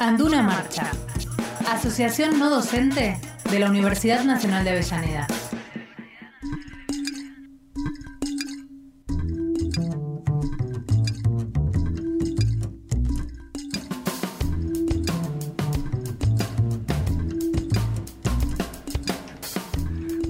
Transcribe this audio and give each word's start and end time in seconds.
Anduna 0.00 0.42
Marcha, 0.42 0.90
Asociación 1.72 2.38
No 2.38 2.50
Docente 2.50 3.18
de 3.50 3.58
la 3.58 3.70
Universidad 3.70 4.24
Nacional 4.24 4.64
de 4.64 4.70
Avellaneda. 4.70 5.26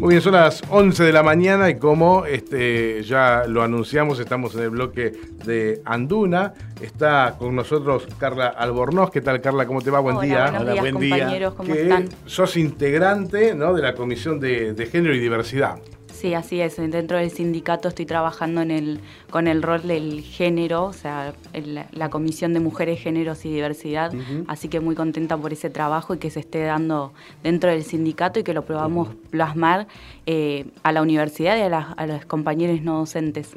Muy 0.06 0.12
bien, 0.12 0.22
son 0.22 0.34
las 0.34 0.62
11 0.70 1.02
de 1.02 1.12
la 1.12 1.24
mañana 1.24 1.68
y 1.68 1.80
como 1.80 2.26
este, 2.26 3.02
ya 3.02 3.42
lo 3.48 3.64
anunciamos, 3.64 4.20
estamos 4.20 4.54
en 4.54 4.60
el 4.60 4.70
bloque 4.70 5.10
de 5.44 5.82
Anduna. 5.84 6.54
Está 6.80 7.34
con 7.36 7.56
nosotros 7.56 8.06
Carla 8.16 8.46
Albornoz. 8.46 9.10
¿Qué 9.10 9.20
tal, 9.20 9.40
Carla? 9.40 9.66
¿Cómo 9.66 9.82
te 9.82 9.90
va? 9.90 9.98
Buen 9.98 10.18
Hola, 10.18 10.24
día. 10.24 10.50
buenos 10.52 10.64
días, 10.74 10.80
buen 10.80 10.94
compañeros, 10.94 11.54
¿cómo 11.54 11.72
Que 11.72 11.82
están? 11.82 12.08
Sos 12.24 12.56
integrante 12.56 13.56
¿no? 13.56 13.74
de 13.74 13.82
la 13.82 13.96
Comisión 13.96 14.38
de, 14.38 14.74
de 14.74 14.86
Género 14.86 15.12
y 15.12 15.18
Diversidad. 15.18 15.80
Sí, 16.16 16.32
así 16.34 16.60
es. 16.60 16.76
Dentro 16.76 17.18
del 17.18 17.30
sindicato 17.30 17.88
estoy 17.88 18.06
trabajando 18.06 18.62
en 18.62 18.70
el, 18.70 19.00
con 19.30 19.46
el 19.48 19.62
rol 19.62 19.86
del 19.86 20.22
género, 20.22 20.84
o 20.86 20.92
sea, 20.94 21.34
el- 21.52 21.80
la 21.92 22.08
Comisión 22.10 22.54
de 22.54 22.60
Mujeres, 22.60 23.00
Géneros 23.00 23.44
y 23.44 23.50
Diversidad. 23.52 24.12
Así 24.48 24.68
que 24.68 24.80
muy 24.80 24.94
contenta 24.94 25.36
por 25.36 25.52
ese 25.52 25.68
trabajo 25.68 26.14
y 26.14 26.18
que 26.18 26.30
se 26.30 26.40
esté 26.40 26.62
dando 26.62 27.12
dentro 27.42 27.70
del 27.70 27.82
sindicato 27.84 28.40
y 28.40 28.44
que 28.44 28.54
lo 28.54 28.64
podamos 28.64 29.08
plasmar 29.30 29.86
eh, 30.24 30.64
a 30.82 30.90
la 30.92 31.02
universidad 31.02 31.56
y 31.58 31.60
a, 31.60 31.68
las- 31.68 31.94
a 31.96 32.06
los 32.06 32.24
compañeros 32.24 32.80
no 32.82 32.98
docentes. 32.98 33.52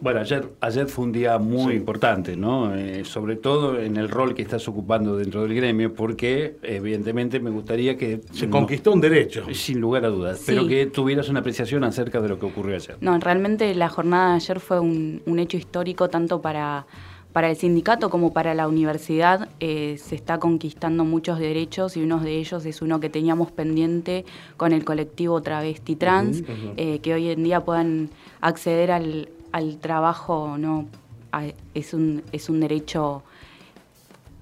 Bueno, 0.00 0.20
ayer, 0.20 0.48
ayer 0.60 0.86
fue 0.86 1.04
un 1.04 1.12
día 1.12 1.36
muy 1.38 1.72
Sí. 1.72 1.78
importante, 1.78 2.36
¿no? 2.36 2.74
Eh, 2.74 3.04
sobre 3.04 3.36
todo 3.36 3.78
en 3.80 3.96
el 3.96 4.08
rol 4.08 4.34
que 4.34 4.42
estás 4.42 4.66
ocupando 4.68 5.16
dentro 5.16 5.42
del 5.42 5.54
gremio, 5.54 5.92
porque 5.92 6.56
evidentemente 6.62 7.40
me 7.40 7.50
gustaría 7.50 7.96
que... 7.96 8.20
Se 8.32 8.46
no- 8.46 8.52
conquistó 8.52 8.92
un 8.92 9.00
derecho. 9.00 9.44
sin 9.52 9.80
lugar 9.80 10.04
a 10.04 10.08
dudas, 10.08 10.38
Sí. 10.38 10.44
pero 10.46 10.66
que 10.68 10.86
tuvieras 10.86 11.28
una 11.28 11.42
apreciación 11.56 11.84
acerca 11.84 12.20
de 12.20 12.28
lo 12.28 12.38
que 12.38 12.44
ocurrió 12.46 12.76
ayer. 12.76 12.96
No, 13.00 13.18
realmente 13.18 13.74
la 13.74 13.88
jornada 13.88 14.30
de 14.30 14.36
ayer 14.36 14.60
fue 14.60 14.78
un, 14.78 15.22
un 15.24 15.38
hecho 15.38 15.56
histórico 15.56 16.08
tanto 16.10 16.42
para, 16.42 16.84
para 17.32 17.48
el 17.48 17.56
sindicato 17.56 18.10
como 18.10 18.34
para 18.34 18.52
la 18.54 18.68
universidad. 18.68 19.48
Eh, 19.60 19.96
se 19.98 20.16
está 20.16 20.38
conquistando 20.38 21.04
muchos 21.06 21.38
derechos 21.38 21.96
y 21.96 22.02
uno 22.02 22.18
de 22.20 22.36
ellos 22.36 22.66
es 22.66 22.82
uno 22.82 23.00
que 23.00 23.08
teníamos 23.08 23.52
pendiente 23.52 24.26
con 24.58 24.72
el 24.72 24.84
colectivo 24.84 25.40
travesti 25.40 25.96
trans, 25.96 26.42
eh, 26.76 26.98
que 26.98 27.14
hoy 27.14 27.30
en 27.30 27.42
día 27.42 27.64
puedan 27.64 28.10
acceder 28.42 28.92
al, 28.92 29.30
al 29.52 29.78
trabajo, 29.78 30.56
no, 30.58 30.84
A- 31.32 31.44
es, 31.72 31.94
un, 31.94 32.22
es 32.32 32.50
un 32.50 32.60
derecho 32.60 33.22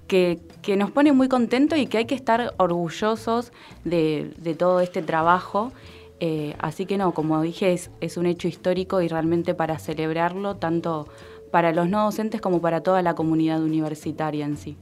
que, 0.09 0.39
que 0.61 0.75
nos 0.75 0.91
pone 0.91 1.13
muy 1.13 1.29
contentos 1.29 1.79
y 1.79 1.87
que 1.87 1.97
hay 1.99 2.05
que 2.05 2.15
estar 2.15 2.53
orgullosos 2.57 3.53
de, 3.85 4.33
de 4.37 4.53
todo 4.53 4.81
este 4.81 5.01
trabajo. 5.01 5.71
Eh, 6.19 6.55
así 6.59 6.85
que 6.85 6.97
no, 6.97 7.13
como 7.13 7.41
dije, 7.41 7.73
es, 7.73 7.91
es 8.01 8.17
un 8.17 8.25
hecho 8.25 8.47
histórico 8.47 9.01
y 9.01 9.07
realmente 9.07 9.53
para 9.53 9.77
celebrarlo, 9.79 10.55
tanto 10.55 11.07
para 11.51 11.71
los 11.73 11.89
no 11.89 12.05
docentes 12.05 12.41
como 12.41 12.61
para 12.61 12.81
toda 12.81 13.01
la 13.01 13.15
comunidad 13.15 13.61
universitaria 13.61 14.45
en 14.45 14.57
sí. 14.57 14.77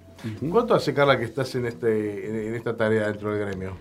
¿Cuánto 0.51 0.73
hace, 0.73 0.93
Carla, 0.93 1.17
que 1.19 1.25
estás 1.25 1.53
en, 1.55 1.65
este, 1.65 2.47
en, 2.47 2.55
esta 2.55 2.77
tarea 2.77 3.07
dentro 3.07 3.33
del 3.33 3.45
gremio? 3.47 3.73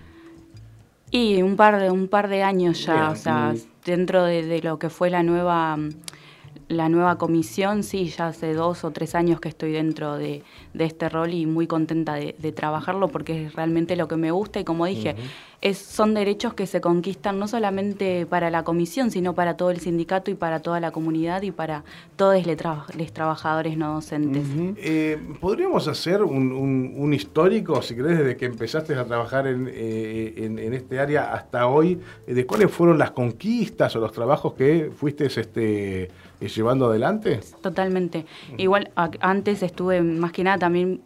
Y 1.10 1.42
un 1.42 1.56
par 1.56 1.78
de, 1.80 1.90
un 1.90 2.08
par 2.08 2.28
de 2.28 2.42
años 2.42 2.84
ya, 2.84 2.94
Bien. 2.94 3.06
o 3.06 3.16
sea, 3.16 3.52
Mm. 3.52 3.58
dentro 3.84 4.24
de, 4.24 4.42
de 4.46 4.62
lo 4.62 4.78
que 4.78 4.88
fue 4.88 5.10
la 5.10 5.22
nueva, 5.22 5.76
mm, 5.76 5.90
la 6.72 6.88
nueva 6.88 7.18
comisión, 7.18 7.82
sí, 7.82 8.06
ya 8.08 8.28
hace 8.28 8.54
dos 8.54 8.84
o 8.84 8.90
tres 8.90 9.14
años 9.14 9.40
que 9.40 9.48
estoy 9.48 9.72
dentro 9.72 10.16
de, 10.16 10.42
de 10.74 10.84
este 10.84 11.08
rol 11.08 11.32
y 11.34 11.46
muy 11.46 11.66
contenta 11.66 12.14
de, 12.14 12.34
de 12.38 12.52
trabajarlo 12.52 13.08
porque 13.08 13.46
es 13.46 13.54
realmente 13.54 13.96
lo 13.96 14.08
que 14.08 14.16
me 14.16 14.30
gusta 14.30 14.60
y 14.60 14.64
como 14.64 14.86
dije, 14.86 15.14
es, 15.60 15.78
son 15.78 16.12
derechos 16.14 16.54
que 16.54 16.66
se 16.66 16.80
conquistan 16.80 17.38
no 17.38 17.46
solamente 17.46 18.26
para 18.26 18.50
la 18.50 18.64
comisión, 18.64 19.10
sino 19.12 19.34
para 19.34 19.56
todo 19.56 19.70
el 19.70 19.78
sindicato 19.78 20.30
y 20.30 20.34
para 20.34 20.60
toda 20.60 20.80
la 20.80 20.90
comunidad 20.90 21.42
y 21.42 21.52
para 21.52 21.84
todos 22.16 22.44
los 22.44 23.12
trabajadores 23.12 23.76
no 23.76 23.94
docentes. 23.94 24.44
Eh, 24.78 25.18
¿Podríamos 25.40 25.86
hacer 25.86 26.22
un, 26.22 26.52
un- 26.52 26.94
un 26.96 27.14
histórico, 27.14 27.80
si 27.82 27.94
querés, 27.94 28.18
desde 28.18 28.36
que 28.36 28.46
empezaste 28.46 28.94
a 28.94 29.04
trabajar 29.04 29.46
en, 29.46 29.68
eh, 29.72 30.34
en- 30.38 30.58
en 30.58 30.74
este 30.74 30.98
área 30.98 31.32
hasta 31.32 31.66
hoy, 31.68 32.00
de 32.26 32.46
cuáles 32.46 32.70
fueron 32.70 32.98
las 32.98 33.12
conquistas 33.12 33.94
o 33.94 34.00
los 34.00 34.12
trabajos 34.12 34.54
que 34.54 34.90
fuiste 34.96 35.26
este, 35.26 36.02
eh, 36.04 36.10
llevando 36.48 36.86
adelante? 36.86 37.40
Totalmente. 37.62 38.26
Igual 38.58 38.90
a- 38.96 39.10
antes 39.20 39.62
estuve 39.62 40.00
más 40.02 40.32
que 40.32 40.44
nada 40.44 40.58
también 40.58 41.00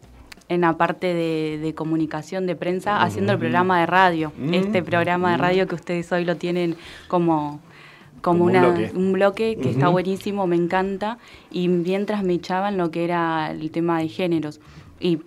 en 0.49 0.61
la 0.61 0.77
parte 0.77 1.13
de, 1.13 1.59
de 1.61 1.75
comunicación 1.75 2.47
de 2.47 2.55
prensa 2.55 3.03
haciendo 3.03 3.33
el 3.33 3.39
programa 3.39 3.81
de 3.81 3.87
radio. 3.87 4.33
Este 4.53 4.83
programa 4.83 5.33
de 5.33 5.37
radio 5.39 5.67
que 5.67 5.75
ustedes 5.75 6.11
hoy 6.13 6.25
lo 6.25 6.37
tienen 6.37 6.77
como 7.09 7.61
como, 8.23 8.39
Como 8.41 8.45
un 8.45 8.51
una, 8.51 8.61
bloque. 8.69 8.93
un 8.97 9.13
bloque 9.13 9.57
que 9.61 9.71
está 9.71 9.89
buenísimo, 9.89 10.47
me 10.49 10.57
encanta, 10.57 11.19
y 11.53 11.69
mientras 11.69 12.25
me 12.25 12.33
echaban 12.35 12.77
lo 12.77 12.91
que 12.91 13.05
era 13.05 13.51
el 13.53 13.71
tema 13.71 14.01
de 14.01 14.09
géneros. 14.09 14.59
Y 14.99 15.19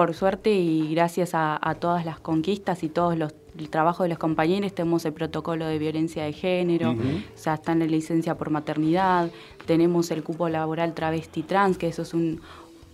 por 0.00 0.14
suerte 0.14 0.50
y 0.54 0.94
gracias 0.94 1.34
a, 1.34 1.58
a 1.60 1.74
todas 1.74 2.06
las 2.06 2.18
conquistas 2.20 2.82
y 2.84 2.88
todos 2.88 3.18
los 3.18 3.34
el 3.58 3.68
trabajo 3.68 4.04
de 4.04 4.08
los 4.08 4.16
compañeros, 4.18 4.72
tenemos 4.74 5.04
el 5.04 5.12
protocolo 5.12 5.66
de 5.66 5.76
violencia 5.78 6.24
de 6.24 6.32
género, 6.32 6.92
o 6.92 6.94
sea, 7.34 7.54
está 7.54 7.72
en 7.72 7.80
la 7.80 7.84
licencia 7.86 8.38
por 8.38 8.48
maternidad, 8.48 9.28
tenemos 9.66 10.10
el 10.10 10.22
cupo 10.22 10.48
laboral 10.48 10.94
travesti 10.94 11.42
trans, 11.42 11.76
que 11.76 11.88
eso 11.88 12.02
es 12.02 12.14
un, 12.14 12.40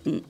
un, 0.06 0.22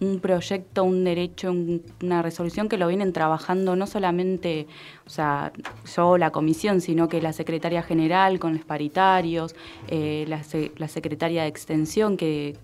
un 0.00 0.20
proyecto, 0.20 0.84
un 0.84 1.02
derecho, 1.02 1.50
un- 1.50 1.82
una 2.02 2.22
resolución 2.22 2.68
que 2.68 2.76
lo 2.76 2.86
vienen 2.86 3.12
trabajando 3.12 3.74
no 3.74 3.86
solamente, 3.88 4.68
o 5.06 5.10
sea, 5.10 5.52
yo, 5.96 6.18
la 6.18 6.30
comisión, 6.30 6.80
sino 6.80 7.08
que 7.08 7.20
la 7.20 7.32
secretaria 7.32 7.82
general 7.82 8.38
con 8.38 8.52
los 8.54 8.64
paritarios, 8.64 9.56
eh, 9.88 10.26
la, 10.28 10.42
la 10.76 10.86
secretaria 10.88 11.42
de 11.42 11.48
extensión 11.48 12.16
que, 12.16 12.56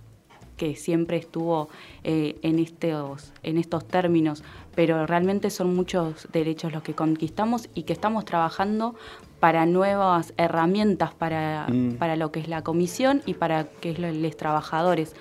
que 0.59 0.77
siempre 0.77 1.17
estuvo 1.17 1.71
eh, 2.05 2.37
en, 2.43 2.59
estos, 2.59 3.33
en 3.43 3.57
estos 3.57 3.89
términos, 3.89 4.43
pero 4.75 5.07
realmente 5.07 5.49
son 5.49 5.75
muchos 5.75 6.29
derechos 6.33 6.73
los 6.73 6.83
que 6.83 6.93
conquistamos 6.95 7.71
y 7.75 7.85
que 7.85 7.95
estamos 7.95 8.27
trabajando 8.27 8.95
para 9.41 9.65
nuevas 9.67 10.35
herramientas 10.37 11.15
para, 11.15 11.67
Mm. 11.69 11.95
para 11.97 12.17
lo 12.17 12.31
que 12.33 12.41
es 12.41 12.49
la 12.49 12.63
comisión 12.63 13.23
y 13.25 13.35
para 13.35 13.65
que 13.65 13.93
es 13.93 13.99
lo- 13.99 14.13
los 14.13 14.37
trabajadores. 14.37 15.15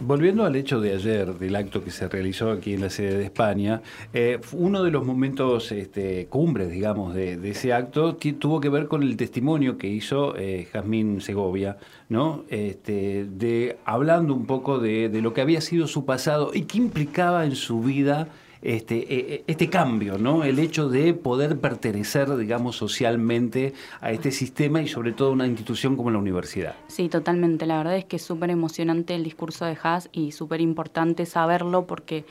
Volviendo 0.00 0.44
al 0.44 0.56
hecho 0.56 0.80
de 0.80 0.92
ayer, 0.92 1.34
del 1.38 1.54
acto 1.54 1.84
que 1.84 1.92
se 1.92 2.08
realizó 2.08 2.50
aquí 2.50 2.74
en 2.74 2.80
la 2.80 2.90
sede 2.90 3.16
de 3.16 3.24
España, 3.24 3.80
eh, 4.12 4.40
uno 4.52 4.82
de 4.82 4.90
los 4.90 5.06
momentos 5.06 5.70
este, 5.70 6.26
cumbres, 6.26 6.70
digamos, 6.70 7.14
de, 7.14 7.38
ese 7.48 7.72
acto 7.72 8.16
tuvo 8.16 8.60
que 8.60 8.68
ver 8.68 8.88
con 8.88 9.04
el 9.04 9.16
testimonio 9.16 9.78
que 9.78 9.86
hizo 9.86 10.36
eh, 10.36 10.66
Jazmín 10.72 11.20
Segovia, 11.20 11.78
¿no? 12.08 12.44
Este, 12.48 13.24
de, 13.24 13.78
hablando 13.84 14.34
un 14.34 14.46
poco 14.46 14.80
de 14.80 15.08
lo 15.22 15.32
que 15.32 15.40
había 15.40 15.60
sido 15.60 15.86
su 15.86 16.04
pasado 16.04 16.50
y 16.52 16.62
qué 16.62 16.78
implicaba 16.78 17.44
en 17.44 17.54
su 17.54 17.80
vida 17.80 18.28
este, 18.64 18.96
eh, 18.96 19.06
eh, 19.34 19.44
este 19.46 19.68
cambio, 19.68 20.16
¿no? 20.18 20.42
El 20.42 20.58
hecho 20.58 20.88
de 20.88 21.12
poder 21.14 21.60
pertenecer, 21.60 22.34
digamos, 22.36 22.76
socialmente 22.76 23.74
a 24.00 24.10
este 24.10 24.30
sistema 24.30 24.80
y 24.80 24.88
sobre 24.88 25.12
todo 25.12 25.28
a 25.28 25.32
una 25.32 25.46
institución 25.46 25.96
como 25.96 26.10
la 26.10 26.18
universidad. 26.18 26.74
Sí, 26.88 27.08
totalmente. 27.08 27.66
La 27.66 27.76
verdad 27.76 27.96
es 27.96 28.06
que 28.06 28.16
es 28.16 28.22
súper 28.22 28.50
emocionante 28.50 29.14
el 29.14 29.22
discurso 29.22 29.66
de 29.66 29.76
Haas 29.82 30.08
y 30.12 30.32
súper 30.32 30.62
importante 30.62 31.26
saberlo 31.26 31.86
porque 31.86 32.24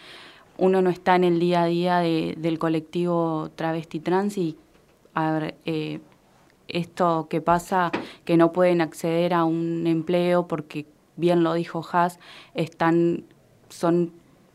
uno 0.58 0.82
no 0.82 0.90
está 0.90 1.16
en 1.16 1.24
el 1.24 1.40
día 1.40 1.64
a 1.64 1.66
día 1.68 1.98
de- 2.00 2.36
del 2.38 2.58
colectivo 2.60 3.52
travesti 3.56 4.00
trans 4.00 4.38
y 4.38 4.58
a 5.14 5.32
ver, 5.34 5.56
eh, 5.66 6.00
esto 6.68 7.28
que 7.30 7.42
pasa, 7.42 7.92
que 8.26 8.38
no 8.38 8.52
pueden 8.52 8.82
acceder 8.82 9.36
a 9.36 9.44
un 9.44 9.86
empleo 9.86 10.48
porque, 10.48 10.88
bien 11.16 11.44
lo 11.44 11.54
dijo 11.54 11.86
Haas, 11.92 12.20
están, 12.56 13.26
son 13.70 14.12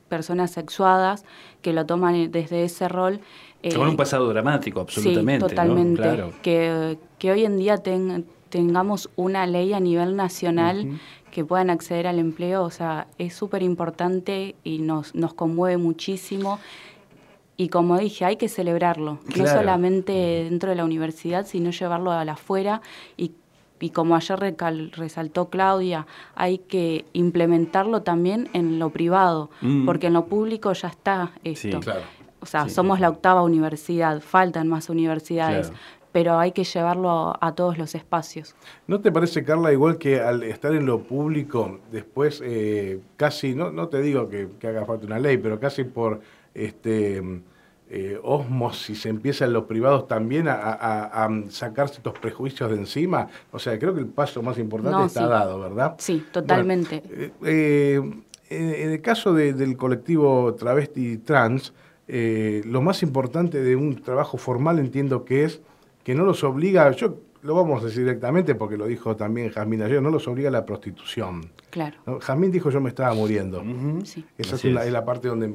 personas 0.08 0.50
sexuadas 0.50 1.24
que 1.62 1.72
lo 1.72 1.86
toman 1.86 2.30
desde 2.30 2.64
ese 2.64 2.88
rol. 2.88 3.20
eh, 3.62 3.74
Con 3.74 3.88
un 3.88 3.96
pasado 3.96 4.28
dramático, 4.28 4.80
absolutamente. 4.80 5.44
Sí, 5.46 5.50
totalmente. 5.50 6.00
¿no? 6.00 6.14
Claro. 6.14 6.32
Que, 6.42 6.98
que 7.18 7.32
hoy 7.32 7.44
en 7.44 7.58
día 7.58 7.76
ten- 7.78 8.24
tengamos 8.48 9.10
una 9.16 9.46
ley 9.46 9.72
a 9.74 9.80
nivel 9.80 10.16
nacional 10.16 10.98
que 11.30 11.44
puedan 11.44 11.68
acceder 11.68 12.06
al 12.06 12.18
empleo, 12.18 12.62
o 12.64 12.70
sea, 12.70 13.06
es 13.18 13.34
súper 13.34 13.62
importante 13.62 14.54
y 14.64 14.78
nos, 14.78 15.14
nos 15.14 15.34
conmueve 15.34 15.76
muchísimo. 15.76 16.58
Y 17.58 17.68
como 17.68 17.98
dije, 17.98 18.24
hay 18.24 18.36
que 18.36 18.48
celebrarlo, 18.48 19.18
no 19.36 19.44
solamente 19.58 20.12
dentro 20.48 20.70
de 20.70 20.76
la 20.76 20.84
universidad, 20.84 21.44
sino 21.44 21.70
llevarlo 21.70 22.12
a 22.12 22.24
la 22.24 22.32
afuera 22.32 22.80
y 23.16 23.32
y 23.80 23.90
como 23.90 24.16
ayer 24.16 24.38
recal- 24.38 24.90
resaltó 24.92 25.48
Claudia, 25.50 26.06
hay 26.34 26.58
que 26.58 27.04
implementarlo 27.12 28.02
también 28.02 28.48
en 28.52 28.78
lo 28.78 28.90
privado, 28.90 29.50
Mm. 29.60 29.84
porque 29.86 30.08
en 30.08 30.14
lo 30.14 30.26
público 30.26 30.72
ya 30.72 30.88
está 30.88 31.32
esto. 31.44 31.68
Sí, 31.78 31.80
claro. 31.80 32.00
O 32.40 32.46
sea, 32.46 32.64
Sí. 32.64 32.70
somos 32.70 33.00
la 33.00 33.08
octava 33.08 33.42
universidad, 33.42 34.20
faltan 34.20 34.68
más 34.68 34.88
universidades, 34.90 35.68
Claro. 35.68 35.82
pero 36.12 36.38
hay 36.38 36.52
que 36.52 36.64
llevarlo 36.64 37.36
a, 37.40 37.54
todos 37.54 37.78
los 37.78 37.94
espacios. 37.94 38.54
¿No 38.86 39.00
te 39.00 39.10
parece, 39.12 39.44
Carla, 39.44 39.72
igual 39.72 39.98
que 39.98 40.20
al 40.20 40.42
estar 40.44 40.72
en 40.74 40.86
lo 40.86 41.02
público, 41.02 41.80
después 41.90 42.40
eh, 42.44 43.00
casi, 43.16 43.54
no, 43.54 43.70
no 43.72 43.88
te 43.88 44.00
digo 44.00 44.28
que, 44.28 44.48
haga 44.66 44.84
falta 44.84 45.06
una 45.06 45.18
ley, 45.18 45.36
pero 45.38 45.58
casi 45.58 45.84
por 45.84 46.20
este 46.54 47.22
eh, 47.90 48.18
osmosis 48.22 49.06
empieza 49.06 49.46
en 49.46 49.54
los 49.54 49.64
privados 49.64 50.06
también 50.06 50.46
a, 50.48 51.28
sacarse 51.48 51.96
estos 51.96 52.18
prejuicios 52.18 52.70
de 52.70 52.76
encima? 52.76 53.28
O 53.50 53.58
sea, 53.58 53.78
creo 53.78 53.94
que 53.94 54.00
el 54.00 54.06
paso 54.06 54.42
más 54.42 54.58
importante 54.58 55.06
está 55.06 55.26
dado, 55.26 55.58
¿verdad? 55.60 55.94
Sí, 55.98 56.24
totalmente. 56.30 57.02
Eh, 57.06 57.32
eh, 57.42 58.00
en 58.50 58.90
el 58.90 59.00
caso 59.00 59.32
del 59.32 59.76
colectivo 59.76 60.54
travesti 60.54 61.18
trans, 61.18 61.72
lo 62.06 62.82
más 62.82 63.02
importante 63.02 63.62
de 63.62 63.76
un 63.76 64.02
trabajo 64.02 64.38
formal 64.38 64.78
entiendo 64.78 65.24
que 65.24 65.44
es 65.44 65.60
que 66.04 66.14
no 66.14 66.24
los 66.24 66.42
obliga, 66.44 66.90
yo 66.92 67.18
lo 67.42 67.54
vamos 67.54 67.82
a 67.82 67.86
decir 67.86 68.04
directamente 68.04 68.54
porque 68.54 68.76
lo 68.76 68.86
dijo 68.86 69.16
también 69.16 69.50
Jazmín 69.50 69.82
ayer, 69.82 70.02
no 70.02 70.10
los 70.10 70.26
obliga 70.28 70.48
a 70.48 70.52
la 70.52 70.64
prostitución. 70.66 71.50
Claro. 71.70 71.96
Jazmín 72.20 72.50
dijo 72.50 72.70
yo 72.70 72.80
me 72.80 72.88
estaba 72.88 73.14
muriendo. 73.14 73.62
Esa 74.36 74.56
es, 74.56 74.64
la, 74.64 75.04
parte 75.04 75.28
donde 75.28 75.54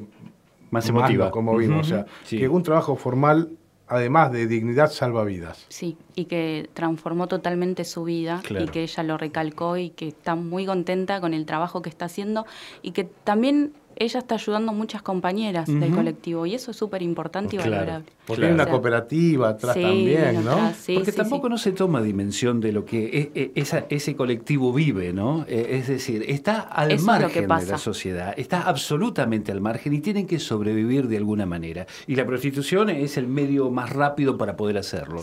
más 0.74 0.88
emotiva. 0.88 1.30
como 1.30 1.56
vimos, 1.56 1.86
o 1.86 1.88
sea, 1.88 2.06
que 2.28 2.48
un 2.48 2.62
trabajo 2.62 2.96
formal 2.96 3.50
además 3.86 4.32
de 4.32 4.46
dignidad 4.46 4.90
salva 4.90 5.24
vidas. 5.24 5.66
Sí, 5.68 5.96
y 6.14 6.24
que 6.24 6.68
transformó 6.72 7.28
totalmente 7.28 7.84
su 7.84 8.04
vida 8.04 8.42
y 8.48 8.66
que 8.68 8.82
ella 8.82 9.02
lo 9.02 9.18
recalcó 9.18 9.76
y 9.76 9.90
que 9.90 10.08
está 10.08 10.34
muy 10.34 10.66
contenta 10.66 11.20
con 11.20 11.34
el 11.34 11.46
trabajo 11.46 11.82
que 11.82 11.90
está 11.90 12.06
haciendo 12.06 12.46
y 12.82 12.92
que 12.92 13.04
también 13.04 13.74
ella 13.96 14.20
está 14.20 14.34
ayudando 14.36 14.72
a 14.72 14.74
muchas 14.74 15.02
compañeras 15.02 15.66
del 15.66 15.94
colectivo 15.94 16.46
y 16.46 16.54
eso 16.54 16.70
es 16.70 16.76
súper 16.76 17.02
importante 17.02 17.56
y 17.56 17.58
valorable. 17.58 18.06
Porque 18.26 18.46
hay 18.46 18.52
una 18.52 18.66
cooperativa 18.66 19.50
atrás 19.50 19.74
también, 19.74 20.44
¿no? 20.44 20.72
Porque 20.94 21.12
tampoco 21.12 21.48
no 21.48 21.58
se 21.58 21.72
toma 21.72 22.02
dimensión 22.02 22.60
de 22.60 22.72
lo 22.72 22.84
que 22.84 23.04
e, 23.04 23.30
e, 23.34 23.52
esa, 23.54 23.86
ese 23.90 24.16
colectivo 24.16 24.72
vive, 24.72 25.12
¿no? 25.12 25.44
E, 25.48 25.78
es 25.78 25.88
decir, 25.88 26.24
está 26.28 26.60
al 26.60 26.98
margen 27.00 27.48
de 27.48 27.66
la 27.66 27.78
sociedad, 27.78 28.34
está 28.36 28.62
absolutamente 28.62 29.52
al 29.52 29.60
margen 29.60 29.92
y 29.92 30.00
tienen 30.00 30.26
que 30.26 30.38
sobrevivir 30.38 31.08
de 31.08 31.18
alguna 31.18 31.46
manera. 31.46 31.86
Y 32.06 32.16
la 32.16 32.24
prostitución 32.24 32.90
es 32.90 33.16
el 33.16 33.26
medio 33.26 33.70
más 33.70 33.90
rápido 33.90 34.38
para 34.38 34.56
poder 34.56 34.78
hacerlo. 34.78 35.22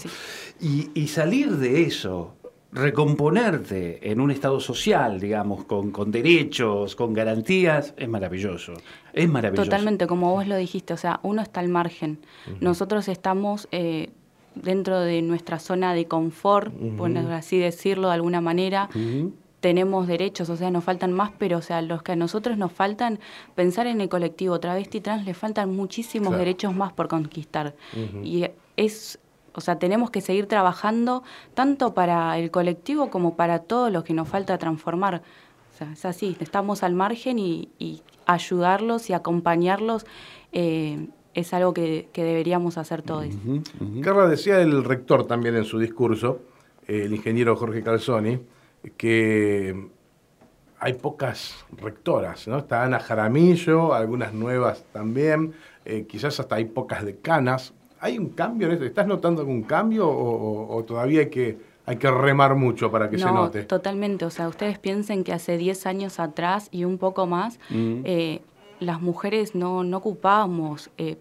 Y, 0.59 0.89
y 0.93 1.07
salir 1.07 1.57
de 1.57 1.83
eso 1.83 2.35
recomponerte 2.71 4.11
en 4.11 4.21
un 4.21 4.31
estado 4.31 4.59
social, 4.59 5.19
digamos, 5.19 5.65
con, 5.65 5.91
con, 5.91 6.11
derechos, 6.11 6.95
con 6.95 7.13
garantías, 7.13 7.93
es 7.97 8.07
maravilloso. 8.07 8.73
Es 9.13 9.27
maravilloso. 9.27 9.69
Totalmente, 9.69 10.07
como 10.07 10.31
vos 10.31 10.47
lo 10.47 10.55
dijiste, 10.55 10.93
o 10.93 10.97
sea, 10.97 11.19
uno 11.23 11.41
está 11.41 11.59
al 11.59 11.67
margen. 11.67 12.19
Nosotros 12.61 13.07
estamos 13.09 13.67
eh, 13.71 14.11
dentro 14.55 14.99
de 14.99 15.21
nuestra 15.21 15.59
zona 15.59 15.93
de 15.93 16.05
confort, 16.05 16.73
por 16.97 17.15
así 17.17 17.59
decirlo 17.59 18.07
de 18.07 18.13
alguna 18.13 18.41
manera. 18.41 18.89
Tenemos 19.59 20.07
derechos, 20.07 20.49
o 20.49 20.57
sea, 20.57 20.71
nos 20.71 20.83
faltan 20.83 21.11
más, 21.11 21.31
pero 21.37 21.59
o 21.59 21.61
sea, 21.61 21.83
los 21.83 22.01
que 22.01 22.13
a 22.13 22.15
nosotros 22.15 22.57
nos 22.57 22.71
faltan, 22.71 23.19
pensar 23.53 23.85
en 23.85 24.01
el 24.01 24.09
colectivo 24.09 24.59
travesti 24.59 25.01
trans, 25.01 25.25
le 25.25 25.35
faltan 25.35 25.75
muchísimos 25.75 26.35
derechos 26.35 26.73
más 26.73 26.93
por 26.93 27.07
conquistar. 27.07 27.75
Y 28.23 28.45
es 28.77 29.19
o 29.53 29.61
sea, 29.61 29.79
tenemos 29.79 30.11
que 30.11 30.21
seguir 30.21 30.47
trabajando 30.47 31.23
tanto 31.53 31.93
para 31.93 32.37
el 32.37 32.51
colectivo 32.51 33.09
como 33.09 33.35
para 33.35 33.59
todos 33.59 33.91
los 33.91 34.03
que 34.03 34.13
nos 34.13 34.27
falta 34.27 34.57
transformar. 34.57 35.21
O 35.73 35.77
sea, 35.77 35.91
es 35.91 36.05
así, 36.05 36.37
estamos 36.39 36.83
al 36.83 36.93
margen 36.93 37.39
y, 37.39 37.69
ayudarlos 38.27 39.09
y 39.09 39.13
acompañarlos 39.13 40.05
eh, 40.53 41.07
es 41.33 41.53
algo 41.53 41.73
que, 41.73 42.07
deberíamos 42.13 42.77
hacer 42.77 43.01
todos. 43.01 43.27
Carla 44.01 44.27
decía 44.27 44.61
el 44.61 44.83
rector 44.83 45.25
también 45.25 45.55
en 45.55 45.65
su 45.65 45.79
discurso, 45.79 46.39
el 46.87 47.13
ingeniero 47.13 47.55
Jorge 47.55 47.83
Calzoni, 47.83 48.39
que 48.97 49.89
hay 50.79 50.93
pocas 50.93 51.63
rectoras, 51.77 52.47
¿no? 52.47 52.57
Está 52.57 52.83
Ana 52.83 52.99
Jaramillo, 52.99 53.93
algunas 53.93 54.33
nuevas 54.33 54.83
también, 54.91 55.53
eh, 55.85 56.05
quizás 56.07 56.39
hasta 56.39 56.55
hay 56.55 56.65
pocas 56.65 57.05
decanas, 57.05 57.73
¿Hay 58.01 58.17
un 58.17 58.29
cambio 58.29 58.67
en 58.67 58.73
esto? 58.73 58.85
¿Estás 58.85 59.05
notando 59.05 59.41
algún 59.41 59.61
cambio 59.61 60.09
o, 60.09 60.83
todavía 60.85 61.21
hay 61.21 61.29
que, 61.29 61.57
hay 61.85 61.97
que 61.97 62.09
remar 62.09 62.55
mucho 62.55 62.91
para 62.91 63.09
que 63.09 63.19
se 63.19 63.25
note? 63.25 63.63
Totalmente. 63.63 64.25
O 64.25 64.31
sea, 64.31 64.47
ustedes 64.47 64.79
piensen 64.79 65.23
que 65.23 65.33
hace 65.33 65.55
10 65.55 65.85
años 65.85 66.19
atrás 66.19 66.67
y 66.71 66.83
un 66.83 66.97
poco 66.97 67.27
más, 67.27 67.59
mm. 67.69 68.01
eh, 68.03 68.41
las 68.79 69.01
mujeres 69.01 69.53
no, 69.53 69.83
no 69.83 69.97
ocupábamos. 69.97 70.89
Eh, 70.97 71.17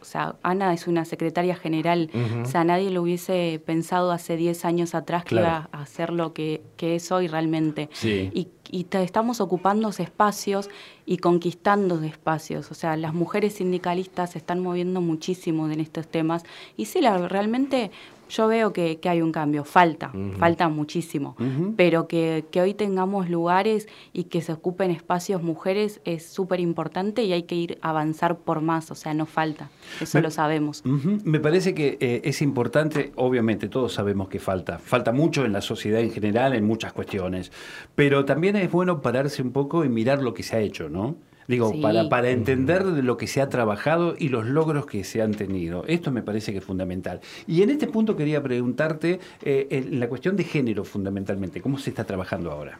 o 0.00 0.04
sea, 0.04 0.36
Ana 0.42 0.72
es 0.72 0.86
una 0.86 1.04
secretaria 1.04 1.56
general. 1.56 2.08
O 2.42 2.46
sea, 2.46 2.64
nadie 2.64 2.90
lo 2.90 3.02
hubiese 3.02 3.60
pensado 3.66 4.12
hace 4.12 4.36
10 4.36 4.64
años 4.64 4.94
atrás 4.94 5.24
que 5.24 5.34
iba 5.34 5.68
a 5.72 5.82
hacer 5.82 6.10
lo 6.10 6.32
que, 6.32 6.62
que 6.76 6.94
es 6.94 7.12
hoy 7.12 7.26
realmente. 7.26 7.90
Y 8.02 8.48
y 8.70 8.86
estamos 8.92 9.40
ocupando 9.40 9.88
espacios 9.88 10.70
y 11.06 11.18
conquistando 11.18 12.00
espacios. 12.02 12.70
O 12.70 12.74
sea, 12.74 12.96
las 12.96 13.14
mujeres 13.14 13.54
sindicalistas 13.54 14.30
se 14.32 14.38
están 14.38 14.60
moviendo 14.60 15.00
muchísimo 15.00 15.68
en 15.70 15.80
estos 15.80 16.06
temas. 16.08 16.44
Y 16.76 16.86
sí, 16.86 17.00
la, 17.00 17.28
realmente 17.28 17.90
yo 18.30 18.48
veo 18.48 18.72
que, 18.72 18.98
hay 19.04 19.22
un 19.22 19.32
cambio, 19.32 19.64
falta, 19.64 20.12
falta 20.38 20.68
muchísimo, 20.68 21.36
pero 21.76 22.06
que, 22.06 22.44
hoy 22.60 22.74
tengamos 22.74 23.28
lugares 23.28 23.88
y 24.12 24.24
que 24.24 24.40
se 24.40 24.52
ocupen 24.52 24.90
espacios 24.90 25.42
mujeres 25.42 26.00
es 26.04 26.26
súper 26.26 26.60
importante 26.60 27.22
y 27.24 27.32
hay 27.32 27.42
que 27.42 27.56
ir 27.56 27.78
a 27.82 27.90
avanzar 27.90 28.38
por 28.38 28.60
más, 28.60 28.90
o 28.90 28.94
sea, 28.94 29.14
no 29.14 29.26
falta, 29.26 29.70
eso 30.00 30.20
lo 30.20 30.30
sabemos. 30.30 30.82
Me 30.84 31.40
parece 31.40 31.74
que 31.74 31.98
eh, 32.00 32.22
es 32.24 32.40
importante, 32.40 33.12
obviamente 33.16 33.68
todos 33.68 33.92
sabemos 33.92 34.28
que 34.28 34.38
falta, 34.38 34.78
falta 34.78 35.12
mucho 35.12 35.44
en 35.44 35.52
la 35.52 35.60
sociedad 35.60 36.00
en 36.00 36.12
general, 36.12 36.54
en 36.54 36.64
muchas 36.64 36.92
cuestiones, 36.92 37.50
pero 37.94 38.24
también 38.24 38.56
es 38.56 38.70
bueno 38.70 39.00
pararse 39.00 39.42
un 39.42 39.50
poco 39.50 39.84
y 39.84 39.88
mirar 39.88 40.22
lo 40.22 40.34
que 40.34 40.42
se 40.42 40.56
ha 40.56 40.60
hecho, 40.60 40.88
¿no? 40.88 41.16
Digo, 41.50 41.72
para, 41.82 42.08
para 42.08 42.30
entender 42.30 42.86
lo 42.86 43.16
que 43.16 43.26
se 43.26 43.42
ha 43.42 43.48
trabajado 43.48 44.14
y 44.16 44.28
los 44.28 44.46
logros 44.46 44.86
que 44.86 45.02
se 45.02 45.20
han 45.20 45.32
tenido. 45.32 45.84
Esto 45.88 46.12
me 46.12 46.22
parece 46.22 46.52
que 46.52 46.58
es 46.58 46.64
fundamental. 46.64 47.20
Y 47.48 47.62
en 47.62 47.70
este 47.70 47.88
punto 47.88 48.16
quería 48.16 48.40
preguntarte 48.40 49.18
eh, 49.42 49.88
la 49.90 50.08
cuestión 50.08 50.36
de 50.36 50.44
género 50.44 50.84
fundamentalmente. 50.84 51.60
¿Cómo 51.60 51.78
se 51.78 51.90
está 51.90 52.04
trabajando 52.04 52.52
ahora? 52.52 52.78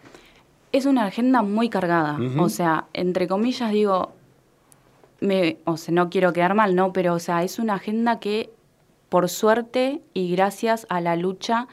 Es 0.70 0.86
una 0.86 1.06
agenda 1.06 1.42
muy 1.42 1.68
cargada. 1.68 2.16
O 2.38 2.48
sea, 2.48 2.86
entre 2.92 3.26
comillas 3.26 3.72
digo, 3.72 4.12
me, 5.20 5.58
o 5.64 5.76
sea, 5.76 5.92
no 5.92 6.08
quiero 6.08 6.32
quedar 6.32 6.54
mal, 6.54 6.76
¿no? 6.76 6.92
Pero, 6.92 7.14
o 7.14 7.18
sea, 7.18 7.42
es 7.42 7.58
una 7.58 7.74
agenda 7.74 8.20
que, 8.20 8.50
por 9.08 9.28
suerte 9.28 10.00
y 10.14 10.30
gracias 10.30 10.86
a 10.88 11.00
la 11.00 11.16
lucha 11.16 11.66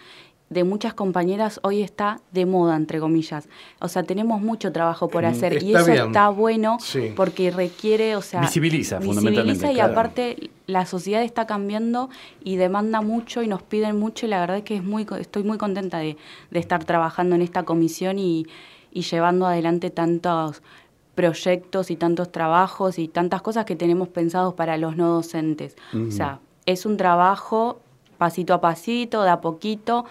de 0.49 0.63
muchas 0.63 0.93
compañeras 0.93 1.59
hoy 1.63 1.81
está 1.81 2.21
de 2.31 2.45
moda, 2.45 2.75
entre 2.75 2.99
comillas. 2.99 3.49
O 3.79 3.87
sea, 3.87 4.03
tenemos 4.03 4.41
mucho 4.41 4.71
trabajo 4.71 5.09
por 5.09 5.23
mm, 5.23 5.27
hacer 5.27 5.63
y 5.63 5.75
eso 5.75 5.91
está 5.91 6.29
bueno 6.29 6.77
porque 7.15 7.51
requiere, 7.51 8.15
o 8.15 8.21
sea... 8.21 8.41
Visibiliza, 8.41 9.01
fundamentalmente. 9.01 9.73
y 9.73 9.79
aparte 9.79 10.51
la 10.65 10.85
sociedad 10.85 11.23
está 11.23 11.47
cambiando 11.47 12.09
y 12.43 12.55
demanda 12.55 13.01
mucho 13.01 13.43
y 13.43 13.47
nos 13.47 13.61
piden 13.61 13.99
mucho 13.99 14.25
y 14.25 14.29
la 14.29 14.39
verdad 14.39 14.57
es 14.57 14.63
que 14.63 14.77
es 14.77 14.83
muy, 14.83 15.05
estoy 15.19 15.43
muy 15.43 15.57
contenta 15.57 15.97
de, 15.97 16.17
estar 16.51 16.83
trabajando 16.85 17.35
en 17.35 17.41
esta 17.41 17.63
comisión 17.63 18.19
y, 18.19 18.47
llevando 18.93 19.45
adelante 19.45 19.91
tantos 19.91 20.63
proyectos 21.13 21.91
y 21.91 21.97
tantos 21.97 22.31
trabajos 22.31 22.97
y 22.97 23.07
tantas 23.07 23.43
cosas 23.43 23.65
que 23.65 23.75
tenemos 23.75 24.07
pensados 24.07 24.55
para 24.55 24.75
los 24.77 24.97
no 24.97 25.09
docentes. 25.09 25.75
O 25.93 26.09
sea, 26.09 26.39
es 26.65 26.83
un 26.87 26.97
trabajo 26.97 27.79
pasito 28.17 28.53
a 28.53 28.61
pasito, 28.61 29.21
de 29.23 29.29
a 29.29 29.39
poquito, 29.39 30.05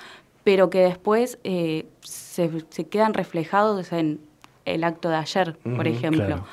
pero 0.46 0.70
que 0.70 0.78
después 0.78 1.40
eh, 1.42 1.86
se, 2.02 2.48
quedan 2.88 3.14
reflejados 3.14 3.92
en 3.92 4.20
el 4.64 4.84
acto 4.84 5.08
de 5.08 5.16
ayer, 5.16 5.56
por 5.74 5.88
ejemplo. 5.88 6.46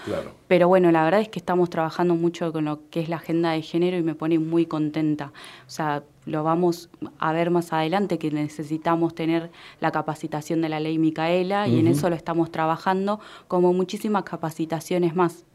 Pero 0.48 0.68
bueno, 0.68 0.92
la 0.92 1.04
verdad 1.04 1.22
es 1.22 1.30
que 1.30 1.38
estamos 1.38 1.70
trabajando 1.70 2.16
mucho 2.16 2.52
con 2.52 2.66
lo 2.66 2.80
que 2.90 3.02
es 3.02 3.08
la 3.08 3.18
agenda 3.18 3.52
de 3.52 3.62
género 3.62 3.96
y 3.96 4.02
me 4.02 4.16
pone 4.16 4.40
muy 4.40 4.66
contenta. 4.66 5.32
O 5.68 5.70
sea, 5.70 6.02
lo 6.26 6.44
vamos 6.44 6.90
a 7.20 7.34
ver 7.34 7.52
más 7.52 7.72
adelante, 7.72 8.18
que 8.18 8.32
necesitamos 8.32 9.14
tener 9.14 9.52
la 9.80 9.92
capacitación 9.92 10.64
de 10.64 10.70
la 10.70 10.80
ley 10.80 10.98
Micaela 10.98 11.68
y 11.68 11.80
en 11.80 11.86
eso 11.86 12.10
lo 12.10 12.16
estamos 12.16 12.50
trabajando, 12.50 13.20
como 13.48 13.74
muchísimas 13.74 14.24
capacitaciones 14.24 15.16
más. 15.16 15.46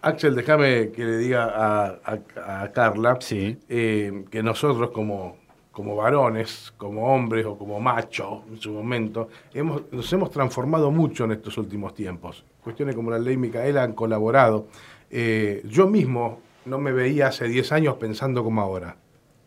Axel, 0.00 0.34
déjame 0.34 0.90
que 0.92 1.04
le 1.04 1.18
diga 1.18 2.00
a, 2.02 2.68
Carla 2.72 3.18
eh, 3.28 4.24
que 4.30 4.42
nosotros 4.42 4.90
como 4.92 5.36
como 5.78 5.94
varones, 5.94 6.74
como 6.76 7.14
hombres 7.14 7.46
o 7.46 7.56
como 7.56 7.78
machos 7.78 8.40
en 8.50 8.58
su 8.58 8.72
momento, 8.72 9.28
hemos, 9.54 9.82
nos 9.92 10.12
hemos 10.12 10.28
transformado 10.28 10.90
mucho 10.90 11.22
en 11.22 11.30
estos 11.30 11.56
últimos 11.56 11.94
tiempos. 11.94 12.44
Cuestiones 12.64 12.96
como 12.96 13.12
la 13.12 13.18
ley 13.20 13.36
Micaela 13.36 13.84
han 13.84 13.92
colaborado. 13.92 14.66
Eh, 15.08 15.62
yo 15.68 15.86
mismo 15.86 16.40
no 16.64 16.78
me 16.78 16.90
veía 16.90 17.28
hace 17.28 17.46
10 17.46 17.70
años 17.70 17.94
pensando 17.94 18.42
como 18.42 18.60
ahora. 18.60 18.96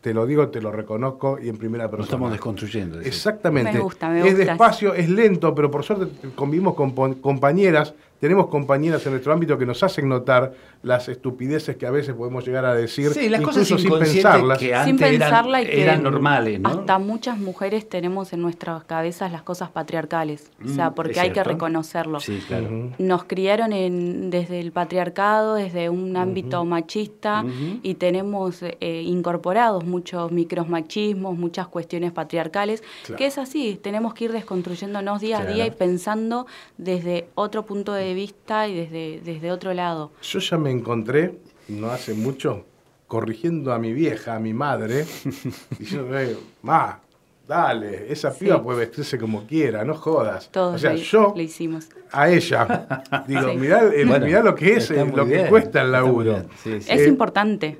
Te 0.00 0.14
lo 0.14 0.24
digo, 0.24 0.48
te 0.48 0.62
lo 0.62 0.72
reconozco 0.72 1.38
y 1.38 1.50
en 1.50 1.58
primera 1.58 1.84
persona. 1.84 1.98
Lo 1.98 2.04
estamos 2.04 2.32
desconstruyendo. 2.32 3.00
Exactamente. 3.02 3.74
Me 3.74 3.80
gusta, 3.80 4.08
me 4.08 4.22
gusta. 4.22 4.30
Es 4.30 4.38
despacio, 4.38 4.94
es 4.94 5.10
lento, 5.10 5.54
pero 5.54 5.70
por 5.70 5.84
suerte 5.84 6.30
convivimos 6.34 6.74
con 6.74 6.92
compañeras 7.16 7.92
tenemos 8.22 8.46
compañeras 8.46 9.04
en 9.04 9.10
nuestro 9.14 9.32
ámbito 9.32 9.58
que 9.58 9.66
nos 9.66 9.82
hacen 9.82 10.08
notar 10.08 10.52
las 10.84 11.08
estupideces 11.08 11.74
que 11.74 11.86
a 11.86 11.90
veces 11.90 12.14
podemos 12.14 12.46
llegar 12.46 12.64
a 12.64 12.72
decir, 12.72 13.10
Sí, 13.12 13.28
las 13.28 13.40
incluso 13.40 13.58
cosas 13.60 13.80
sin 13.80 13.90
pensarlas. 13.98 14.58
que 14.58 14.66
Sin 14.66 14.74
antes 14.76 15.08
eran- 15.08 15.18
pensarla 15.20 15.62
y 15.62 15.66
que 15.66 15.82
eran 15.82 16.02
normales, 16.04 16.60
¿no? 16.60 16.68
hasta 16.68 17.00
muchas 17.00 17.36
mujeres 17.36 17.88
tenemos 17.88 18.32
en 18.32 18.40
nuestras 18.42 18.84
cabezas 18.84 19.32
las 19.32 19.42
cosas 19.42 19.70
patriarcales, 19.70 20.52
o 20.64 20.68
sea, 20.68 20.90
Mm, 20.90 20.94
porque 20.94 21.18
hay 21.18 21.32
que 21.32 21.42
reconocerlo. 21.42 22.20
Sí, 22.20 22.40
claro. 22.46 22.90
Nos 22.98 23.24
criaron 23.24 23.72
en- 23.72 24.30
desde 24.30 24.60
el 24.60 24.70
patriarcado, 24.70 25.56
desde 25.56 25.90
un 25.90 26.16
ámbito 26.16 26.64
machista 26.64 27.44
y 27.82 27.94
tenemos 27.94 28.62
eh, 28.62 29.02
incorporados 29.04 29.84
muchos 29.84 30.30
micromachismos, 30.30 31.36
muchas 31.36 31.66
cuestiones 31.66 32.12
patriarcales, 32.12 32.84
Claro. 33.04 33.18
que 33.18 33.26
es 33.26 33.36
así, 33.38 33.80
tenemos 33.82 34.14
que 34.14 34.26
ir 34.26 34.32
desconstruyéndonos 34.32 35.20
día 35.20 35.38
Claro. 35.38 35.50
a 35.50 35.54
día 35.54 35.66
y 35.66 35.70
pensando 35.72 36.46
desde 36.78 37.26
otro 37.34 37.66
punto 37.66 37.92
de 37.92 38.11
vista 38.14 38.68
y 38.68 38.74
desde, 38.74 39.20
desde 39.20 39.52
otro 39.52 39.72
lado. 39.74 40.12
Yo 40.22 40.38
ya 40.38 40.58
me 40.58 40.70
encontré, 40.70 41.38
no 41.68 41.90
hace 41.90 42.14
mucho, 42.14 42.64
corrigiendo 43.06 43.72
a 43.72 43.78
mi 43.78 43.92
vieja, 43.92 44.36
a 44.36 44.38
mi 44.38 44.54
madre, 44.54 45.04
diciendo, 45.78 46.18
eh, 46.18 46.36
ma, 46.62 47.00
dale, 47.46 48.10
esa 48.12 48.30
Sí. 48.30 48.44
piba 48.44 48.62
puede 48.62 48.80
vestirse 48.80 49.18
como 49.18 49.46
quiera, 49.46 49.84
no 49.84 49.94
jodas. 49.94 50.48
Todos 50.50 50.76
o 50.76 50.78
sea, 50.78 50.92
le, 50.92 50.98
yo 51.00 51.32
le 51.36 51.42
hicimos. 51.44 51.88
a 52.12 52.28
ella, 52.30 52.66
digo, 53.26 53.50
Sí. 53.50 53.56
mirá, 53.58 53.80
el- 53.94 54.06
Bueno, 54.06 54.26
mirá 54.26 54.42
lo 54.42 54.54
que 54.54 54.74
es, 54.74 54.90
eh, 54.90 55.04
lo 55.14 55.26
que 55.26 55.46
cuesta 55.46 55.82
el 55.82 55.92
laburo. 55.92 56.32
bien, 56.32 56.46
sí, 56.62 56.80
sí. 56.80 56.92
Es 56.92 57.00
Eh, 57.02 57.08
importante 57.08 57.78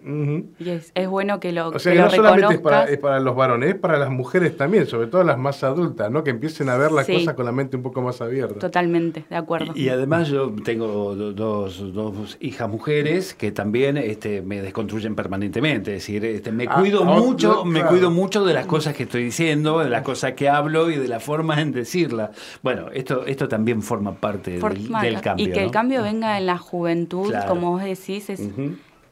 y 0.58 0.68
es, 0.68 0.90
es 0.94 1.08
bueno 1.08 1.38
que 1.40 1.52
lo, 1.52 1.68
O 1.68 1.78
sea 1.78 1.92
que 1.92 1.98
no 1.98 2.10
solamente 2.10 2.54
es 2.54 2.60
para, 2.60 2.76
reconozcas. 2.78 2.90
es 2.90 2.98
para 2.98 3.20
los 3.20 3.36
varones, 3.36 3.68
es 3.70 3.74
para 3.76 3.98
las 3.98 4.10
mujeres 4.10 4.56
también, 4.56 4.86
sobre 4.86 5.06
todo 5.06 5.22
las 5.24 5.38
más 5.38 5.62
adultas, 5.64 6.10
¿no? 6.10 6.24
Que 6.24 6.30
empiecen 6.30 6.68
a 6.68 6.76
ver 6.76 6.92
las 6.92 7.06
Sí. 7.06 7.14
cosas 7.14 7.34
con 7.34 7.44
la 7.46 7.52
mente 7.52 7.76
un 7.76 7.82
poco 7.82 8.02
más 8.02 8.20
abierta. 8.20 8.58
Totalmente, 8.58 9.24
de 9.30 9.36
acuerdo. 9.36 9.72
Y, 9.74 9.84
y 9.84 9.88
además 9.88 10.28
yo 10.28 10.52
tengo 10.64 11.14
do- 11.14 11.32
dos, 11.32 11.92
dos 11.94 12.36
hijas 12.40 12.68
mujeres 12.68 13.34
que 13.34 13.52
también 13.52 13.96
este, 13.96 14.42
me 14.42 14.60
desconstruyen 14.62 15.14
permanentemente. 15.14 15.92
Es 15.96 16.02
decir, 16.02 16.24
este, 16.24 16.50
me 16.52 16.66
Ah, 16.68 16.76
cuido 16.80 17.02
ah, 17.02 17.18
mucho, 17.20 17.64
me 17.64 17.80
claro. 17.80 17.88
cuido 17.90 18.10
mucho 18.10 18.44
de 18.44 18.54
las 18.54 18.66
cosas 18.66 18.94
que 18.94 19.02
estoy 19.04 19.24
diciendo, 19.24 19.51
de 19.56 19.88
las 19.90 20.02
cosas 20.02 20.32
que 20.32 20.48
hablo 20.48 20.90
y 20.90 20.96
de 20.96 21.08
la 21.08 21.20
forma 21.20 21.60
en 21.60 21.72
decirlas. 21.72 22.30
Bueno, 22.62 22.86
esto, 22.92 23.26
esto 23.26 23.48
también 23.48 23.82
forma 23.82 24.14
parte 24.14 24.52
del, 24.52 24.60
Forma- 24.60 25.02
del 25.02 25.20
cambio. 25.20 25.46
y 25.48 25.52
que 25.52 25.62
el 25.62 25.70
cambio 25.70 26.02
venga 26.02 26.38
en 26.38 26.46
la 26.46 26.58
juventud, 26.58 27.28
Claro. 27.28 27.48
como 27.48 27.70
vos 27.72 27.82
decís, 27.82 28.30
es, 28.30 28.40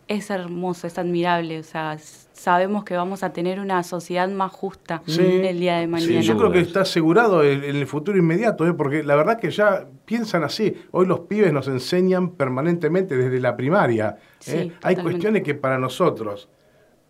es 0.09 0.31
hermoso, 0.31 0.87
es 0.87 0.99
admirable. 0.99 1.59
O 1.59 1.63
sea, 1.63 1.97
sabemos 2.33 2.85
que 2.85 2.97
vamos 2.97 3.23
a 3.23 3.33
tener 3.33 3.61
una 3.61 3.83
sociedad 3.83 4.29
más 4.29 4.51
justa 4.51 5.03
Sí. 5.07 5.21
el 5.23 5.61
día 5.61 5.79
de 5.79 5.87
mañana. 5.87 6.21
yo 6.21 6.37
creo 6.39 6.51
que 6.51 6.61
está 6.61 6.81
asegurado 6.81 7.45
en, 7.45 7.63
en 7.63 7.77
el 7.77 7.87
futuro 7.87 8.17
inmediato, 8.19 8.67
¿eh? 8.67 8.73
porque 8.73 9.03
la 9.05 9.15
verdad 9.15 9.39
que 9.39 9.51
ya 9.51 9.87
piensan 10.07 10.43
así. 10.43 10.75
Hoy 10.91 11.07
los 11.07 11.21
pibes 11.21 11.53
nos 11.53 11.69
enseñan 11.69 12.31
permanentemente 12.31 13.17
desde 13.17 13.39
la 13.41 13.57
primaria. 13.57 14.17
¿eh? 14.19 14.23
Sí, 14.41 14.53
Hay 14.57 14.69
totalmente. 14.71 15.03
cuestiones 15.03 15.43
que 15.43 15.55
para 15.55 15.79
nosotros 15.79 16.49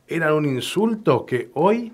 eran 0.08 0.32
un 0.34 0.44
insulto 0.46 1.24
que 1.24 1.50
hoy 1.54 1.92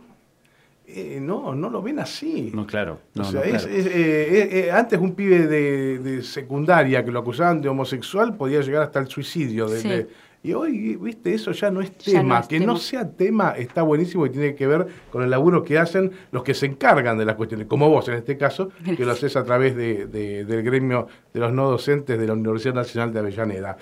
eh, 0.88 1.18
no, 1.20 1.54
no 1.54 1.68
lo 1.70 1.82
ven 1.82 1.98
así. 1.98 2.50
No, 2.54 2.66
claro. 2.66 3.00
No, 3.14 3.22
o 3.22 3.24
sea, 3.26 3.40
no, 3.40 3.46
es- 3.46 3.62
claro. 3.64 3.76
es, 3.78 3.86
eh, 3.86 3.90
eh, 3.94 4.48
eh, 4.66 4.70
antes 4.70 4.98
un 5.00 5.14
pibe 5.14 5.46
de, 5.46 5.98
de 5.98 6.22
secundaria 6.22 7.04
que 7.04 7.10
lo 7.10 7.18
acusaban 7.20 7.60
de 7.60 7.68
homosexual 7.68 8.36
podía 8.36 8.60
llegar 8.60 8.82
hasta 8.82 8.98
el 9.00 9.08
suicidio. 9.08 9.68
de- 9.68 9.80
Sí. 9.80 9.88
de- 9.88 10.06
y 10.42 10.52
hoy, 10.54 10.94
viste, 10.94 11.34
eso 11.34 11.50
ya 11.50 11.72
no 11.72 11.80
es 11.80 11.90
tema. 11.98 12.22
no 12.22 12.38
es 12.38 12.46
que 12.46 12.58
tema. 12.60 12.72
no 12.72 12.78
sea 12.78 13.10
tema 13.10 13.54
está 13.58 13.82
buenísimo 13.82 14.26
y 14.26 14.30
tiene 14.30 14.54
que 14.54 14.68
ver 14.68 14.86
con 15.10 15.24
el 15.24 15.30
laburo 15.30 15.64
que 15.64 15.76
hacen 15.76 16.12
los 16.30 16.44
que 16.44 16.54
se 16.54 16.66
encargan 16.66 17.18
de 17.18 17.24
las 17.24 17.34
cuestiones, 17.34 17.66
como 17.66 17.88
vos 17.90 18.06
en 18.08 18.14
este 18.14 18.36
caso, 18.36 18.70
que 18.96 19.04
lo 19.04 19.10
haces 19.10 19.34
a 19.34 19.42
través 19.42 19.74
de- 19.74 20.06
de- 20.06 20.44
del 20.44 20.62
gremio 20.62 21.08
de 21.34 21.40
los 21.40 21.52
no 21.52 21.68
docentes 21.68 22.16
de 22.16 22.26
la 22.28 22.34
Universidad 22.34 22.74
Nacional 22.74 23.12
de 23.12 23.18
Avellaneda. 23.18 23.76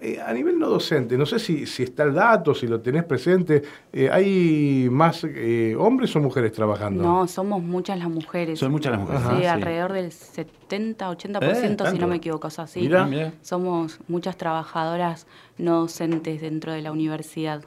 Eh, 0.00 0.20
a 0.24 0.32
nivel 0.32 0.58
no 0.58 0.68
docente, 0.68 1.16
no 1.16 1.26
sé 1.26 1.38
si, 1.38 1.66
si 1.66 1.82
está 1.84 2.04
el 2.04 2.14
dato, 2.14 2.54
si 2.54 2.66
lo 2.66 2.80
tenés 2.80 3.04
presente, 3.04 3.62
eh, 3.92 4.08
¿hay 4.10 4.88
más 4.90 5.24
eh, 5.24 5.74
hombres 5.78 6.14
o 6.16 6.20
mujeres 6.20 6.52
trabajando? 6.52 7.02
No, 7.02 7.26
somos 7.28 7.62
muchas 7.62 7.98
las 7.98 8.08
mujeres. 8.08 8.58
Son 8.58 8.70
muchas 8.72 8.92
las 8.92 9.00
mujeres. 9.00 9.22
Sí, 9.22 9.28
Ajá, 9.28 9.38
sí. 9.40 9.46
alrededor 9.46 9.92
del 9.92 10.10
70-80%, 10.10 11.42
Eh, 11.42 11.54
si 11.70 11.76
tanto. 11.76 12.00
no 12.00 12.08
me 12.08 12.16
equivoco, 12.16 12.48
es 12.48 12.58
así. 12.58 12.80
Mirá. 12.80 13.06
Mirá. 13.06 13.32
Somos 13.42 13.98
muchas 14.08 14.36
trabajadoras 14.36 15.26
no 15.58 15.80
docentes 15.80 16.40
dentro 16.40 16.72
de 16.72 16.82
la 16.82 16.92
universidad. 16.92 17.64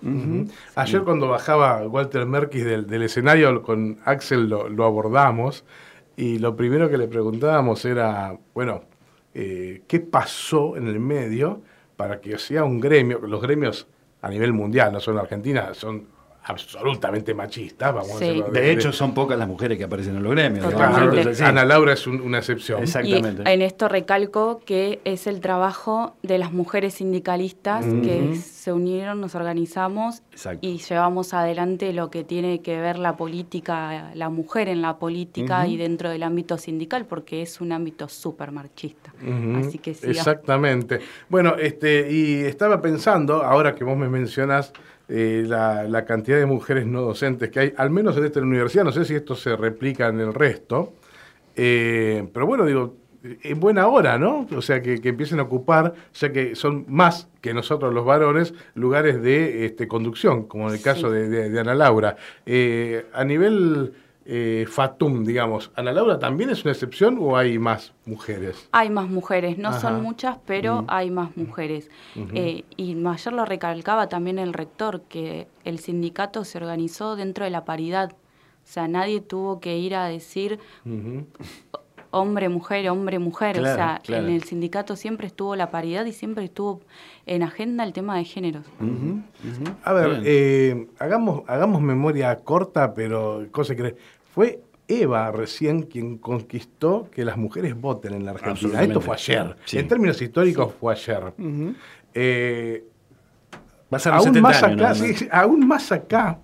Ayer 0.76 1.02
cuando 1.04 1.28
bajaba 1.28 1.86
Walter 1.88 2.26
Merkis 2.26 2.64
del, 2.66 2.88
del 2.88 3.02
escenario 3.04 3.62
con 3.64 4.00
Axel 4.06 4.48
lo, 4.50 4.70
lo 4.70 4.86
abordamos 4.86 5.66
y 6.16 6.40
lo 6.40 6.56
primero 6.56 6.90
que 6.90 6.98
le 6.98 7.08
preguntábamos 7.08 7.84
era, 7.86 8.38
bueno, 8.54 8.84
eh, 9.34 9.82
¿qué 9.88 10.00
pasó 10.00 10.76
en 10.78 10.88
el 10.88 11.00
medio 11.00 11.62
para 12.02 12.20
que 12.20 12.40
sea 12.40 12.64
un 12.64 12.80
gremio? 12.80 13.20
Los 13.20 13.40
gremios 13.44 13.86
a 14.24 14.28
nivel 14.28 14.54
mundial, 14.54 14.92
no 14.92 15.00
solo 15.00 15.20
en 15.20 15.26
Argentina, 15.26 15.72
son 15.76 16.08
absolutamente 16.44 17.34
machistas, 17.34 17.94
vamos 17.94 18.18
Sí. 18.18 18.24
a 18.26 18.28
decirlo 18.28 18.52
De 18.52 18.72
hecho, 18.72 18.92
son 18.92 19.14
pocas 19.14 19.38
las 19.38 19.48
mujeres 19.48 19.78
que 19.78 19.84
aparecen 19.84 20.16
en 20.18 20.24
los 20.24 20.32
gremios. 20.34 20.66
entonces. 20.74 21.42
Ana 21.42 21.66
Laura 21.66 21.94
es 21.94 22.08
un- 22.08 22.20
una 22.22 22.40
excepción. 22.40 22.80
Y 22.80 22.84
Exactamente. 22.84 23.44
en 23.52 23.62
esto 23.62 23.88
recalco 23.88 24.62
que 24.66 25.00
es 25.06 25.28
el 25.28 25.40
trabajo 25.40 26.16
de 26.24 26.38
las 26.40 26.52
mujeres 26.52 26.96
sindicalistas 26.96 27.86
que 27.86 28.36
se 28.36 28.72
unieron, 28.74 29.22
nos 29.22 29.36
organizamos 29.36 30.24
Exacto. 30.32 30.66
y 30.68 30.78
llevamos 30.80 31.34
adelante 31.34 31.94
lo 31.94 32.10
que 32.10 32.24
tiene 32.24 32.62
que 32.62 32.80
ver 32.80 32.98
la 32.98 33.16
política, 33.18 34.12
la 34.16 34.30
mujer 34.30 34.68
en 34.68 34.82
la 34.82 34.98
política 34.98 35.68
y 35.68 35.78
dentro 35.78 36.10
del 36.10 36.24
ámbito 36.24 36.58
sindical, 36.58 37.06
porque 37.06 37.42
es 37.42 37.62
un 37.62 37.72
ámbito 37.72 38.08
súper 38.10 38.52
marchista. 38.52 39.14
Ujú, 39.22 39.58
Así 39.68 39.78
que 39.78 39.94
sí. 39.94 40.08
Exactamente. 40.10 41.00
Bueno, 41.30 41.56
este, 41.60 42.12
y 42.12 42.42
estaba 42.46 42.82
pensando, 42.82 43.44
ahora 43.44 43.76
que 43.76 43.84
vos 43.84 43.98
me 43.98 44.10
mencionas 44.10 44.74
eh, 45.12 45.44
la, 45.46 45.84
la 45.84 46.06
cantidad 46.06 46.38
de 46.40 46.46
mujeres 46.46 46.86
no 46.88 47.02
docentes 47.02 47.50
que 47.50 47.60
hay, 47.60 47.74
al 47.78 47.90
menos 47.90 48.16
en 48.18 48.24
esta 48.26 48.40
universidad, 48.40 48.86
no 48.86 48.92
sé 48.94 49.04
si 49.06 49.14
esto 49.14 49.36
se 49.36 49.56
replica 49.58 50.08
en 50.08 50.20
el 50.22 50.34
resto, 50.34 50.94
eh, 51.56 52.28
pero 52.34 52.48
bueno, 52.48 52.66
digo, 52.66 52.96
en 53.24 53.60
buena 53.60 53.88
hora, 53.88 54.18
¿no? 54.18 54.48
O 54.56 54.62
sea, 54.64 54.82
que, 54.82 55.00
que 55.00 55.10
empiecen 55.10 55.40
a 55.40 55.44
ocupar, 55.44 55.94
ya 56.14 56.32
que 56.32 56.56
son 56.56 56.86
más 56.88 57.28
que 57.42 57.54
nosotros 57.54 57.94
los 57.94 58.04
varones, 58.06 58.54
lugares 58.74 59.22
de 59.22 59.66
este, 59.66 59.88
conducción, 59.88 60.48
como 60.48 60.68
en 60.68 60.74
el 60.74 60.78
Sí. 60.80 60.84
caso 60.86 61.12
de, 61.12 61.30
de- 61.30 61.50
de 61.52 61.60
Ana 61.60 61.76
Laura. 61.76 62.16
Eh, 62.48 63.06
a 63.14 63.24
nivel 63.24 63.94
eh, 64.26 64.66
Fatum, 64.70 65.24
digamos, 65.26 65.72
¿Ana 65.76 65.92
Laura 65.92 66.20
también 66.20 66.50
es 66.52 66.64
una 66.64 66.72
excepción 66.74 67.18
o 67.20 67.38
hay 67.38 67.58
más 67.60 67.94
mujeres? 68.06 68.70
Hay 68.72 68.90
más 68.90 69.10
mujeres, 69.10 69.58
no 69.58 69.70
Ajá. 69.70 69.80
son 69.80 70.02
muchas, 70.04 70.38
pero 70.46 70.84
Mm. 70.84 70.86
hay 70.90 71.10
más 71.12 71.36
mujeres. 71.38 71.90
Eh, 72.34 72.64
y 72.78 73.06
ayer 73.08 73.34
lo 73.34 73.46
recalcaba 73.46 74.10
también 74.10 74.38
el 74.40 74.54
rector, 74.54 75.02
que 75.10 75.48
el 75.64 75.80
sindicato 75.80 76.44
se 76.46 76.58
organizó 76.60 77.16
dentro 77.16 77.46
de 77.46 77.52
la 77.52 77.66
paridad. 77.66 78.12
O 78.12 78.68
sea, 78.74 78.88
nadie 78.88 79.22
tuvo 79.22 79.60
que 79.60 79.78
ir 79.80 79.96
a 79.96 80.06
decir 80.06 80.60
mujer, 82.12 82.90
hombre, 82.90 83.20
mujer. 83.20 83.58
Claro, 83.58 83.74
o 83.74 83.76
sea, 83.76 84.02
claro. 84.04 84.28
en 84.28 84.34
el 84.34 84.44
sindicato 84.44 84.96
siempre 84.96 85.28
estuvo 85.28 85.56
la 85.56 85.72
paridad 85.72 86.06
y 86.06 86.14
siempre 86.14 86.46
estuvo 86.46 86.82
en 87.26 87.44
agenda 87.44 87.84
el 87.84 87.94
tema 87.94 88.18
de 88.18 88.26
géneros. 88.26 88.66
A 89.84 89.94
ver, 89.94 90.22
eh, 90.26 90.88
hagamos, 91.00 91.44
hagamos 91.48 91.82
memoria 91.82 92.36
corta, 92.38 92.94
pero 92.94 93.46
cosa 93.52 93.76
que 93.76 93.96
fue 94.34 94.62
Eva 94.88 95.32
recién 95.32 95.84
quien 95.84 96.18
conquistó 96.18 97.08
que 97.12 97.24
las 97.24 97.38
mujeres 97.38 97.80
voten 97.80 98.14
en 98.14 98.26
la 98.26 98.32
Argentina. 98.32 98.82
Esto 98.82 99.02
fue 99.02 99.16
ayer. 99.16 99.56
Sí. 99.66 99.78
En 99.78 99.88
términos 99.88 100.22
históricos 100.22 100.74
fue 100.80 100.94
ayer. 100.94 101.34
Ujú. 101.38 101.74
Eh, 102.14 102.84
Pasaron 103.90 104.20
aún 104.20 104.28
70 104.28 104.42
más 104.42 104.64
años. 104.64 104.82
acá, 104.82 104.96
sí, 104.96 105.28
aún 105.32 105.68
más 105.68 105.92
acá 105.92 106.40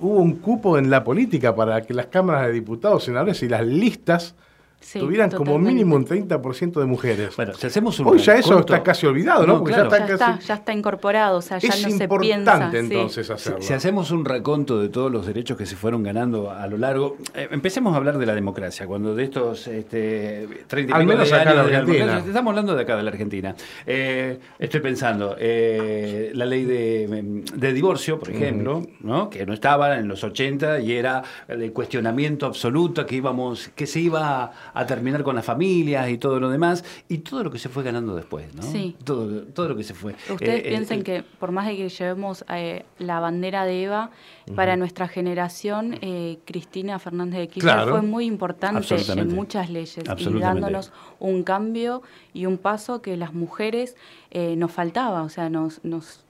hubo 0.00 0.20
un 0.20 0.34
cupo 0.36 0.76
en 0.76 0.90
la 0.90 1.04
política 1.04 1.54
para 1.54 1.82
que 1.82 1.94
las 1.94 2.06
cámaras 2.06 2.46
de 2.48 2.52
diputados, 2.52 3.04
senadores 3.04 3.42
y 3.42 3.48
las 3.48 3.64
listas 3.64 4.34
Sí, 4.84 4.98
tuvieran 5.00 5.30
como 5.30 5.58
mínimo 5.58 5.96
un 5.96 6.06
30% 6.06 6.78
de 6.78 6.84
mujeres. 6.86 7.34
Bueno, 7.36 7.54
si 7.54 7.66
hacemos 7.66 7.98
un 8.00 8.06
Hoy 8.08 8.18
ya 8.18 8.34
eso 8.34 8.58
está 8.60 8.82
casi 8.82 9.06
olvidado, 9.06 9.46
¿no? 9.46 9.58
Porque 9.58 9.72
ya 9.72 9.78
Ya 9.78 9.84
está 9.84 9.96
está, 10.06 10.16
casi- 10.36 10.46
ya 10.46 10.54
está 10.54 10.72
incorporado, 10.74 11.38
o 11.38 11.42
sea, 11.42 11.58
ya 11.58 11.68
es 11.70 11.82
no 11.82 11.88
se 11.96 12.04
importante 12.04 12.26
piensa. 12.26 12.70
entonces 12.78 13.30
hacerlo. 13.30 13.62
si 13.62 13.72
hacemos 13.72 14.10
un 14.10 14.24
raconto 14.24 14.80
de 14.80 14.90
todos 14.90 15.10
los 15.10 15.26
derechos 15.26 15.56
que 15.56 15.64
se 15.66 15.74
fueron 15.76 16.02
ganando 16.02 16.50
a 16.50 16.66
lo 16.66 16.76
largo, 16.76 17.16
eh, 17.34 17.48
empecemos 17.50 17.94
a 17.94 17.96
hablar 17.96 18.18
de 18.18 18.26
la 18.26 18.34
democracia, 18.34 18.86
cuando 18.86 19.14
de 19.14 19.24
estos 19.24 19.66
este, 19.68 20.46
30 20.66 20.92
y 20.92 21.00
Al 21.00 21.06
menos 21.06 21.28
de 21.30 21.34
acá 21.34 21.42
en 21.42 21.48
años 21.48 21.56
la 21.56 21.64
de 21.64 21.72
la 21.72 21.78
Argentina. 21.78 22.18
estamos 22.26 22.50
hablando 22.50 22.74
de 22.76 22.82
acá, 22.82 22.96
de 22.96 23.02
la 23.02 23.10
Argentina. 23.10 23.54
Eh, 23.86 24.38
estoy 24.58 24.80
pensando, 24.80 25.36
eh, 25.38 26.30
la 26.34 26.44
ley 26.44 26.64
de, 26.64 27.42
de 27.54 27.72
divorcio, 27.72 28.18
por 28.18 28.30
ejemplo, 28.30 28.82
¿no? 29.00 29.30
que 29.30 29.46
no 29.46 29.54
estaba 29.54 29.96
en 29.98 30.08
los 30.08 30.22
80 30.24 30.80
y 30.80 30.92
era 30.92 31.22
el 31.48 31.72
cuestionamiento 31.72 32.46
absoluto, 32.46 33.06
que, 33.06 33.16
íbamos, 33.16 33.70
que 33.74 33.86
se 33.86 34.00
iba 34.00 34.52
a 34.73 34.73
terminar 34.86 35.22
con 35.22 35.36
las 35.36 35.44
familias 35.44 36.08
y 36.10 36.18
todo 36.18 36.40
lo 36.40 36.50
demás, 36.50 36.84
y 37.08 37.18
todo 37.18 37.44
lo 37.44 37.50
que 37.50 37.58
se 37.58 37.68
fue 37.68 37.82
ganando 37.84 38.14
después, 38.16 38.52
¿no? 38.54 38.62
Sí. 38.62 38.96
Todo, 39.04 39.42
todo 39.44 39.68
lo 39.68 39.76
que 39.76 39.84
se 39.84 39.94
fue. 39.94 40.14
Ustedes 40.30 40.64
Eh, 40.64 40.68
piensen 40.68 41.00
eh, 41.00 41.04
que 41.04 41.22
por 41.22 41.52
más 41.52 41.66
de 41.66 41.76
que 41.76 41.88
llevemos 41.88 42.44
eh, 42.52 42.84
la 42.98 43.20
bandera 43.20 43.64
de 43.64 43.84
Eva, 43.84 44.10
para 44.56 44.76
nuestra 44.76 45.06
generación, 45.08 45.96
eh, 46.02 46.38
Cristina 46.44 46.98
Fernández 46.98 47.38
de 47.40 47.48
Kirchner 47.48 47.74
Claro. 47.76 47.92
fue 47.92 48.02
muy 48.02 48.24
importante 48.26 48.94
en 49.12 49.34
muchas 49.34 49.70
leyes 49.70 49.98
y 50.18 50.38
dándonos 50.40 50.92
un 51.20 51.44
cambio 51.44 52.02
y 52.32 52.46
un 52.46 52.58
paso 52.58 53.00
que 53.00 53.16
las 53.16 53.32
mujeres 53.32 53.96
eh, 54.30 54.56
nos 54.56 54.72
faltaba, 54.72 55.22
o 55.22 55.28
sea, 55.28 55.48
nos, 55.48 55.82
nos 55.84 56.23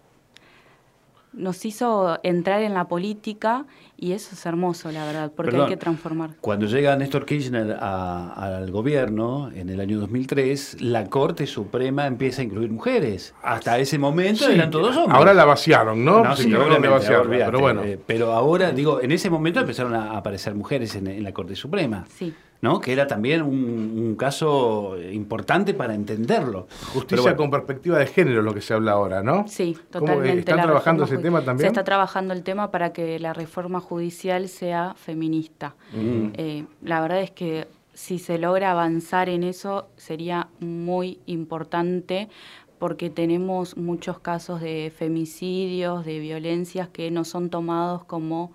nos 1.35 1.65
hizo 1.65 2.19
entrar 2.23 2.63
en 2.63 2.75
la 2.75 2.87
política 2.89 3.67
y 3.97 4.13
eso 4.13 4.31
es 4.35 4.47
hermoso, 4.47 4.91
la 4.93 5.05
verdad, 5.05 5.33
porque 5.35 5.51
Perdón. 5.53 5.67
hay 5.67 5.73
que 5.75 5.77
transformar. 5.77 6.31
Cuando 6.41 6.67
llega 6.67 6.95
Néstor 6.97 7.27
Kirchner 7.27 7.77
a- 7.81 8.33
al 8.57 8.71
gobierno 8.71 9.51
en 9.55 9.69
el 9.69 9.81
año 9.81 9.99
2003, 10.01 10.81
la 10.81 11.07
Corte 11.11 11.47
Suprema 11.47 12.07
empieza 12.07 12.43
a 12.43 12.45
incluir 12.45 12.71
mujeres. 12.71 13.35
Hasta 13.43 13.79
ese 13.79 13.99
momento 13.99 14.45
Sí, 14.47 14.53
eran 14.53 14.71
todos 14.71 14.97
hombres. 14.97 15.17
Ahora 15.17 15.35
la 15.35 15.45
vaciaron, 15.45 16.05
¿no? 16.05 16.23
No, 16.25 16.37
sí, 16.37 16.53
obviamente, 16.55 16.89
vaciarla, 16.89 17.21
olvídate, 17.23 17.45
pero 17.51 17.61
bueno. 17.61 17.83
eh, 17.85 17.99
pero 18.07 18.33
ahora, 18.33 18.71
digo, 18.73 19.01
en 19.03 19.13
ese 19.13 19.31
momento 19.31 19.61
empezaron 19.61 19.95
a 19.95 20.17
aparecer 20.17 20.55
mujeres 20.55 20.95
en, 20.97 21.07
en 21.07 21.23
la 21.25 21.33
Corte 21.33 21.55
Suprema. 21.57 22.05
Sí. 22.09 22.33
¿No? 22.65 22.81
Que 22.81 22.93
era 22.95 23.07
también 23.07 23.43
un, 23.43 23.95
un 23.99 24.17
caso 24.17 24.97
importante 25.13 25.75
para 25.75 25.95
entenderlo. 25.95 26.67
Justicia 26.95 27.23
bueno, 27.23 27.37
con 27.37 27.51
perspectiva 27.51 27.99
de 27.99 28.07
género 28.07 28.41
es 28.41 28.45
lo 28.45 28.55
que 28.55 28.63
se 28.63 28.73
habla 28.73 28.93
ahora, 28.93 29.23
¿no? 29.23 29.47
Sí, 29.47 29.75
¿Cómo, 29.93 30.07
eh, 30.07 30.09
totalmente. 30.09 30.39
¿Están 30.41 30.57
la 30.57 30.63
trabajando 30.63 31.05
ese 31.05 31.19
tema 31.19 31.43
también? 31.43 31.67
Se 31.67 31.67
está 31.67 31.85
trabajando 31.85 32.33
el 32.33 32.43
tema 32.43 32.71
para 32.71 32.95
que 32.95 33.19
la 33.19 33.35
reforma 33.35 33.81
judicial 33.81 34.49
sea 34.49 34.95
feminista. 34.97 35.75
Mm. 35.93 36.29
Eh, 36.33 36.65
la 36.83 37.03
verdad 37.03 37.21
es 37.21 37.31
que 37.31 37.69
si 37.93 38.19
se 38.19 38.39
logra 38.39 38.71
avanzar 38.71 39.29
en 39.29 39.45
eso 39.45 39.89
sería 39.97 40.49
muy 40.59 41.19
importante 41.27 42.31
porque 42.79 43.11
tenemos 43.11 43.77
muchos 43.77 44.21
casos 44.21 44.63
de 44.63 44.91
femicidios, 44.97 46.07
de 46.07 46.19
violencias 46.19 46.89
que 46.89 47.11
no 47.11 47.25
son 47.25 47.51
tomados 47.51 48.05
como 48.05 48.53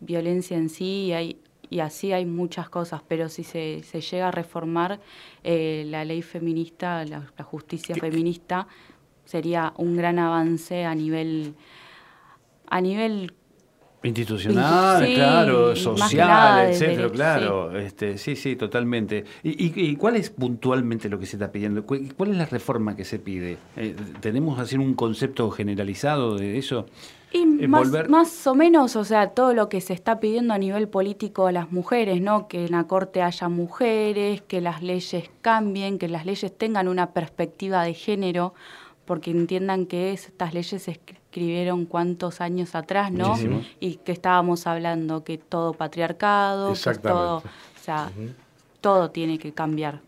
violencia 0.00 0.58
en 0.58 0.68
sí 0.68 1.06
y, 1.06 1.12
hay, 1.12 1.38
y 1.70 1.80
así 1.80 2.12
hay 2.12 2.26
muchas 2.26 2.68
cosas, 2.68 3.02
pero 3.06 3.28
si 3.28 3.44
se, 3.44 3.82
se 3.82 4.00
llega 4.00 4.28
a 4.28 4.30
reformar 4.30 5.00
eh, 5.44 5.84
la 5.86 6.04
ley 6.04 6.22
feminista, 6.22 7.04
la, 7.04 7.24
la 7.36 7.44
justicia 7.44 7.94
feminista, 7.96 8.66
sería 9.24 9.72
un 9.76 9.96
gran 9.96 10.18
avance 10.18 10.84
a 10.84 10.94
nivel 10.94 11.54
a 12.70 12.80
nivel 12.80 13.32
Institucional, 14.00 15.04
Sí, 15.06 15.14
claro, 15.14 15.74
social, 15.74 16.68
etcétera, 16.70 17.10
claro. 17.10 17.76
Este, 17.76 18.16
sí, 18.16 18.36
sí, 18.36 18.54
totalmente. 18.54 19.24
¿Y, 19.42 19.50
y, 19.66 19.72
y 19.90 19.96
cuál 19.96 20.14
es 20.14 20.30
puntualmente 20.30 21.08
lo 21.08 21.18
que 21.18 21.26
se 21.26 21.34
está 21.34 21.50
pidiendo? 21.50 21.84
¿Cu- 21.84 21.98
¿Cuál 22.16 22.30
es 22.30 22.36
la 22.36 22.46
reforma 22.46 22.94
que 22.94 23.04
se 23.04 23.18
pide? 23.18 23.58
Eh, 23.76 23.96
¿Tenemos 24.20 24.60
así 24.60 24.76
un 24.76 24.94
concepto 24.94 25.50
generalizado 25.50 26.36
de 26.36 26.58
eso? 26.58 26.86
Y 27.30 27.44
más, 27.68 27.90
volver- 27.90 28.08
más 28.08 28.46
o 28.46 28.54
menos, 28.54 28.96
o 28.96 29.04
sea, 29.04 29.30
todo 29.30 29.52
lo 29.52 29.68
que 29.68 29.80
se 29.80 29.92
está 29.92 30.18
pidiendo 30.18 30.54
a 30.54 30.58
nivel 30.58 30.88
político 30.88 31.46
a 31.46 31.52
las 31.52 31.70
mujeres, 31.70 32.20
¿no? 32.22 32.48
Que 32.48 32.64
en 32.66 32.72
la 32.72 32.84
Corte 32.84 33.22
haya 33.22 33.48
mujeres, 33.48 34.40
que 34.42 34.60
las 34.60 34.82
leyes 34.82 35.30
cambien, 35.42 35.98
que 35.98 36.08
las 36.08 36.24
leyes 36.24 36.56
tengan 36.56 36.88
una 36.88 37.10
perspectiva 37.10 37.82
de 37.82 37.92
género, 37.94 38.54
porque 39.04 39.30
entiendan 39.30 39.86
que 39.86 40.12
estas 40.12 40.54
leyes 40.54 40.82
se 40.82 40.90
escribieron 40.92 41.84
cuántos 41.86 42.40
años 42.40 42.74
atrás, 42.74 43.12
¿no? 43.12 43.28
Muchísimo. 43.28 43.62
Y 43.80 43.96
que 43.96 44.12
estábamos 44.12 44.66
hablando 44.66 45.24
que 45.24 45.36
todo 45.38 45.74
patriarcado, 45.74 46.72
que 46.72 46.94
todo, 47.12 47.36
o 47.38 47.82
sea, 47.82 48.10
todo 48.80 49.10
tiene 49.10 49.38
que 49.38 49.52
cambiar. 49.52 50.00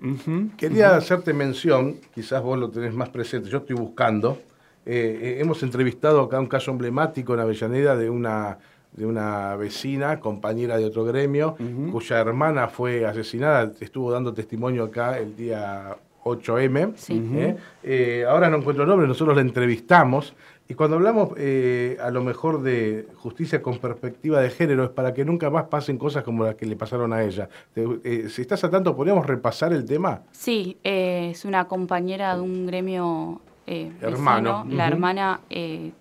Quería 0.56 0.96
hacerte 0.96 1.32
mención, 1.34 1.96
quizás 2.14 2.42
vos 2.42 2.58
lo 2.58 2.70
tenés 2.70 2.94
más 2.94 3.08
presente, 3.10 3.50
yo 3.50 3.58
estoy 3.58 3.76
buscando. 3.76 4.38
Eh, 4.86 5.18
eh, 5.22 5.36
hemos 5.40 5.62
entrevistado 5.62 6.20
acá 6.22 6.40
un 6.40 6.46
caso 6.46 6.70
emblemático 6.70 7.34
en 7.34 7.40
Avellaneda 7.40 7.96
de 7.96 8.10
una, 8.10 8.58
de 8.92 9.06
una 9.06 9.56
vecina, 9.56 10.20
compañera 10.20 10.76
de 10.78 10.84
otro 10.86 11.04
gremio, 11.04 11.56
cuya 11.92 12.18
hermana 12.20 12.68
fue 12.68 13.04
asesinada, 13.06 13.72
estuvo 13.80 14.10
dando 14.10 14.32
testimonio 14.32 14.84
acá 14.84 15.18
el 15.18 15.36
día 15.36 15.96
8M. 16.24 16.92
Sí. 16.96 17.22
¿eh? 17.34 17.56
Eh, 17.82 18.24
ahora 18.28 18.50
no 18.50 18.58
encuentro 18.58 18.84
el 18.84 18.88
nombre, 18.90 19.06
nosotros 19.06 19.34
la 19.36 19.42
entrevistamos. 19.42 20.34
Y 20.68 20.74
cuando 20.74 20.96
hablamos 20.96 21.30
eh, 21.36 21.96
a 22.00 22.12
lo 22.12 22.22
mejor 22.22 22.62
de 22.62 23.08
justicia 23.16 23.60
con 23.60 23.78
perspectiva 23.78 24.40
de 24.40 24.50
género, 24.50 24.84
es 24.84 24.90
para 24.90 25.12
que 25.12 25.24
nunca 25.24 25.50
más 25.50 25.64
pasen 25.64 25.98
cosas 25.98 26.22
como 26.22 26.44
las 26.44 26.54
que 26.54 26.64
le 26.64 26.76
pasaron 26.76 27.12
a 27.12 27.24
ella. 27.24 27.48
Te- 27.74 27.84
eh, 28.04 28.28
si 28.28 28.42
estás 28.42 28.62
al 28.62 28.70
tanto, 28.70 28.94
¿podríamos 28.94 29.26
repasar 29.26 29.72
el 29.72 29.84
tema? 29.84 30.22
Sí, 30.30 30.76
es 30.84 31.44
una 31.44 31.66
compañera 31.66 32.36
de 32.36 32.42
un 32.42 32.66
gremio 32.68 33.40
eh, 33.66 33.92
Hermano. 34.00 34.64
vecino. 34.64 34.76
La 34.76 34.86
hermana 34.88 35.40
eh, 35.50 35.92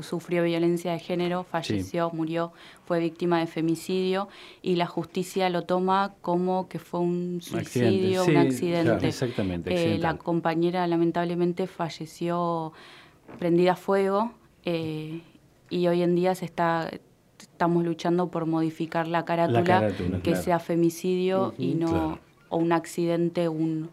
sufrió 0.00 0.42
violencia 0.44 0.92
de 0.92 0.98
género, 0.98 1.44
falleció, 1.44 2.10
murió, 2.12 2.52
fue 2.86 3.00
víctima 3.00 3.40
de 3.40 3.46
femicidio 3.46 4.28
y 4.62 4.76
la 4.76 4.86
justicia 4.86 5.50
lo 5.50 5.64
toma 5.64 6.14
como 6.22 6.68
que 6.68 6.78
fue 6.78 7.00
un 7.00 7.40
suicidio, 7.42 8.24
sí, 8.24 8.30
un 8.30 8.36
accidente. 8.38 8.84
claro, 8.84 9.06
exactamente, 9.06 9.94
Eh, 9.94 9.98
la 9.98 10.16
compañera 10.16 10.86
lamentablemente 10.86 11.66
falleció 11.66 12.72
prendida 13.38 13.72
a 13.72 13.76
fuego 13.76 14.32
eh, 14.64 15.20
y 15.68 15.86
hoy 15.88 16.02
en 16.02 16.14
día 16.14 16.34
se 16.34 16.46
está 16.46 16.90
estamos 17.38 17.84
luchando 17.84 18.28
por 18.28 18.46
modificar 18.46 19.08
la 19.08 19.24
carátula, 19.24 19.64
carátula, 19.64 20.18
que 20.18 20.30
claro. 20.30 20.42
sea 20.42 20.58
femicidio 20.60 21.54
y 21.58 21.74
no 21.74 21.88
claro. 21.88 22.18
o 22.48 22.56
un 22.56 22.72
accidente 22.72 23.48
un, 23.48 23.90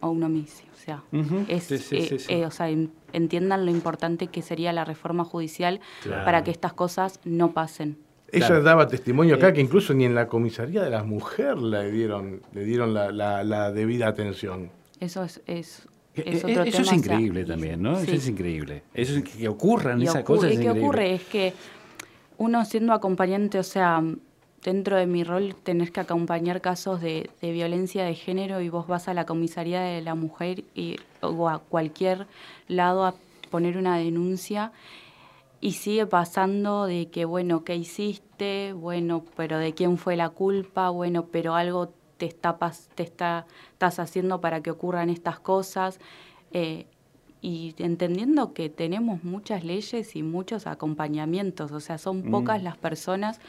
o 0.00 0.10
un 0.10 0.22
homicidio. 0.22 0.70
O 0.72 0.76
sea, 0.76 1.02
Ujú, 1.12 1.44
es, 1.48 1.64
sí, 1.64 1.78
sí, 1.78 1.96
eh, 1.96 2.06
sí, 2.08 2.18
sí. 2.18 2.32
eh, 2.32 2.46
o 2.46 2.50
sea, 2.50 2.68
en- 2.70 2.92
entiendan 3.12 3.64
lo 3.66 3.70
importante 3.70 4.28
que 4.28 4.42
sería 4.42 4.72
la 4.72 4.84
reforma 4.84 5.24
judicial 5.24 5.80
Claro. 6.02 6.24
para 6.24 6.44
que 6.44 6.50
estas 6.50 6.72
cosas 6.72 7.20
no 7.24 7.52
pasen. 7.52 7.98
Ella 8.30 8.46
Claro. 8.48 8.62
daba 8.62 8.88
testimonio 8.88 9.36
acá 9.36 9.48
Eh, 9.48 9.52
que 9.54 9.60
incluso 9.60 9.94
ni 9.94 10.04
en 10.04 10.14
la 10.14 10.28
comisaría 10.28 10.82
de 10.82 10.90
las 10.90 11.04
mujeres 11.06 11.60
le 11.62 11.90
dieron, 11.90 12.42
le 12.52 12.64
dieron 12.64 12.92
la, 12.94 13.10
la- 13.10 13.42
la 13.42 13.72
debida 13.72 14.06
atención. 14.08 14.70
Eso 15.00 15.24
es, 15.24 15.40
es, 15.46 15.86
Eh, 16.14 16.22
es 16.26 16.44
eh, 16.44 16.46
otro 16.50 16.62
eso 16.64 16.64
tema, 16.64 16.68
es 16.70 16.80
o 16.80 16.84
sea, 16.84 16.94
increíble 16.94 17.44
también, 17.44 17.80
¿no? 17.82 17.96
sí. 17.96 18.02
Eso 18.04 18.14
es 18.16 18.28
increíble. 18.28 18.82
Eso 18.94 19.18
es 19.18 19.24
que 19.24 19.48
ocurran 19.48 20.00
Y 20.00 20.04
esas 20.04 20.16
ocurre- 20.22 20.24
cosas. 20.24 20.50
¿y 20.50 20.54
es 20.54 20.58
qué 20.58 20.64
increíble. 20.66 20.82
ocurre? 20.88 21.14
Es 21.14 21.24
que 21.24 21.52
uno 22.38 22.64
siendo 22.64 22.92
acompañante, 22.92 23.58
o 23.58 23.62
sea, 23.62 24.02
dentro 24.62 24.96
de 24.96 25.06
mi 25.06 25.24
rol 25.24 25.54
tenés 25.62 25.90
que 25.90 26.00
acompañar 26.00 26.60
casos 26.60 27.00
de, 27.00 27.30
violencia 27.40 28.04
de 28.04 28.14
género 28.14 28.60
y 28.60 28.68
vos 28.68 28.86
vas 28.86 29.08
a 29.08 29.14
la 29.14 29.26
comisaría 29.26 29.80
de 29.80 30.02
la 30.02 30.14
mujer 30.14 30.64
y, 30.74 30.96
o 31.20 31.48
a 31.48 31.58
cualquier 31.58 32.26
lado 32.66 33.04
a 33.04 33.14
poner 33.50 33.76
una 33.76 33.98
denuncia 33.98 34.72
y 35.60 35.72
sigue 35.72 36.06
pasando 36.06 36.86
de 36.86 37.08
que, 37.08 37.24
bueno, 37.24 37.64
¿qué 37.64 37.74
hiciste? 37.74 38.72
Bueno, 38.72 39.24
pero 39.36 39.58
¿de 39.58 39.74
quién 39.74 39.98
fue 39.98 40.16
la 40.16 40.28
culpa? 40.28 40.90
Bueno, 40.90 41.26
pero 41.32 41.54
algo 41.54 41.92
te 42.16 42.26
está, 42.26 42.56
te 42.94 43.02
está 43.02 43.46
estás 43.72 44.00
haciendo 44.00 44.40
para 44.40 44.60
que 44.60 44.72
ocurran 44.72 45.08
estas 45.08 45.38
cosas. 45.38 46.00
Eh, 46.52 46.86
y 47.40 47.74
entendiendo 47.78 48.52
que 48.52 48.68
tenemos 48.68 49.22
muchas 49.24 49.62
leyes 49.64 50.16
y 50.16 50.22
muchos 50.22 50.66
acompañamientos, 50.66 51.70
o 51.72 51.80
sea, 51.80 51.98
son 51.98 52.26
Mm. 52.26 52.30
pocas 52.30 52.62
las 52.62 52.76
personas 52.76 53.40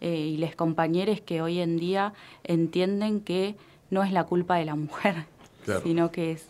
eh, 0.00 0.16
y 0.16 0.36
los 0.36 0.54
compañeros 0.54 1.20
que 1.20 1.40
hoy 1.42 1.58
en 1.60 1.76
día 1.78 2.12
entienden 2.44 3.20
que 3.20 3.56
no 3.90 4.02
es 4.02 4.12
la 4.12 4.24
culpa 4.24 4.56
de 4.56 4.64
la 4.64 4.74
mujer, 4.76 5.24
Claro. 5.64 5.80
sino 5.82 6.10
que 6.10 6.32
es, 6.32 6.46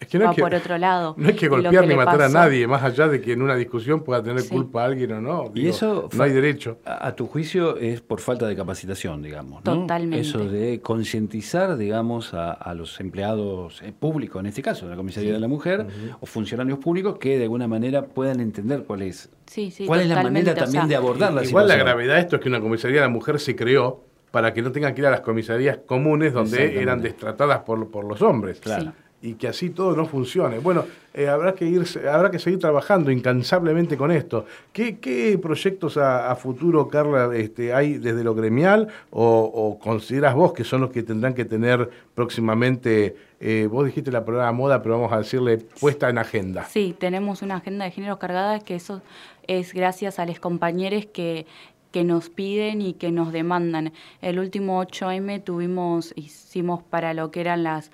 Es 0.00 0.06
que 0.06 0.18
no 0.18 0.24
va 0.26 0.30
hay 0.30 0.36
que, 0.36 0.42
por 0.42 0.54
otro 0.54 0.78
lado. 0.78 1.14
no 1.18 1.28
hay 1.28 1.34
que 1.34 1.46
Y 1.46 1.48
lo 1.48 1.56
golpear 1.56 1.86
ni 1.86 1.94
matar 1.96 2.22
a 2.22 2.28
nadie, 2.28 2.66
más 2.68 2.82
allá 2.84 3.08
de 3.08 3.20
que 3.20 3.32
en 3.32 3.42
una 3.42 3.56
discusión 3.56 4.04
pueda 4.04 4.22
tener 4.22 4.42
Sí. 4.42 4.48
culpa 4.50 4.84
alguien 4.84 5.12
o 5.12 5.20
no. 5.20 5.50
Y 5.54 5.66
eso 5.68 6.08
no 6.14 6.22
hay 6.22 6.30
derecho. 6.32 6.78
A, 6.84 7.08
a 7.08 7.16
tu 7.16 7.26
juicio 7.26 7.76
es 7.76 8.00
por 8.00 8.20
falta 8.20 8.46
de 8.46 8.54
capacitación, 8.54 9.22
digamos. 9.22 9.64
¿no? 9.64 9.80
Totalmente. 9.80 10.20
Eso 10.20 10.38
de 10.44 10.80
concientizar, 10.80 11.76
digamos, 11.76 12.32
a, 12.34 12.52
a 12.52 12.74
los 12.74 13.00
empleados 13.00 13.82
eh, 13.82 13.92
públicos, 13.98 14.38
en 14.40 14.46
este 14.46 14.62
caso, 14.62 14.84
de 14.86 14.90
la 14.92 14.96
Comisaría 14.96 15.32
de 15.32 15.40
la 15.40 15.48
Mujer, 15.48 15.86
o 16.20 16.26
funcionarios 16.26 16.78
públicos 16.78 17.18
que 17.18 17.36
de 17.36 17.44
alguna 17.44 17.66
manera 17.66 18.02
puedan 18.06 18.40
entender 18.40 18.84
cuál 18.84 19.02
es, 19.02 19.28
Sí, 19.46 19.70
sí, 19.70 19.86
cuál 19.86 20.02
es 20.02 20.08
la 20.08 20.22
manera 20.22 20.52
o 20.52 20.54
también 20.54 20.82
sea, 20.82 20.86
de 20.86 20.96
abordar 20.96 21.32
la 21.32 21.42
Igual 21.42 21.66
la 21.66 21.74
situación. 21.74 21.86
gravedad 21.86 22.14
de 22.16 22.20
esto 22.20 22.36
es 22.36 22.42
que 22.42 22.48
una 22.48 22.60
comisaría 22.60 22.96
de 22.98 23.02
la 23.06 23.08
mujer 23.12 23.40
se 23.40 23.56
creó 23.56 24.04
para 24.30 24.52
que 24.52 24.60
no 24.62 24.70
tengan 24.72 24.94
que 24.94 25.00
ir 25.00 25.06
a 25.06 25.10
las 25.10 25.20
comisarías 25.22 25.78
comunes 25.86 26.34
donde 26.34 26.80
eran 26.82 27.00
destratadas 27.00 27.60
por, 27.60 27.90
por 27.90 28.04
los 28.04 28.20
hombres. 28.22 28.60
Claro. 28.60 28.92
Y 29.20 29.34
que 29.34 29.48
así 29.48 29.70
todo 29.70 29.96
no 29.96 30.06
funcione. 30.06 30.58
Bueno, 30.58 30.84
eh, 31.12 31.28
habrá 31.28 31.54
que 31.54 31.64
irse, 31.64 32.08
habrá 32.08 32.30
que 32.30 32.38
seguir 32.38 32.60
trabajando 32.60 33.10
incansablemente 33.10 33.96
con 33.96 34.12
esto. 34.12 34.46
¿Qué, 34.72 34.98
qué 34.98 35.36
proyectos 35.38 35.96
a, 35.96 36.34
futuro, 36.36 36.86
Carla, 36.86 37.34
este, 37.34 37.74
hay 37.74 37.98
desde 37.98 38.22
lo 38.22 38.36
gremial 38.36 38.86
o, 39.10 39.78
consideras 39.82 40.36
vos 40.36 40.52
que 40.52 40.62
son 40.62 40.82
los 40.82 40.90
que 40.90 41.02
tendrán 41.02 41.34
que 41.34 41.44
tener 41.44 41.90
próximamente, 42.14 43.16
eh, 43.40 43.68
vos 43.68 43.86
dijiste 43.86 44.12
la 44.12 44.24
palabra 44.24 44.52
moda, 44.52 44.80
pero 44.80 44.96
vamos 44.96 45.12
a 45.12 45.18
decirle 45.18 45.58
puesta 45.58 46.08
en 46.08 46.18
agenda? 46.18 46.64
Sí, 46.66 46.94
tenemos 46.96 47.42
una 47.42 47.56
agenda 47.56 47.84
de 47.84 47.90
género 47.90 48.20
cargada 48.20 48.60
que 48.60 48.76
eso 48.76 49.02
es 49.48 49.74
gracias 49.74 50.20
a 50.20 50.26
los 50.26 50.38
compañeros 50.38 51.06
que 51.06 51.46
que 51.90 52.04
nos 52.04 52.28
piden 52.28 52.82
y 52.82 52.92
que 52.94 53.10
nos 53.10 53.32
demandan. 53.32 53.92
El 54.20 54.38
último 54.38 54.82
8M 54.82 55.42
tuvimos, 55.42 56.12
hicimos 56.16 56.82
para 56.82 57.14
lo 57.14 57.30
que 57.30 57.40
eran 57.40 57.62
las 57.62 57.90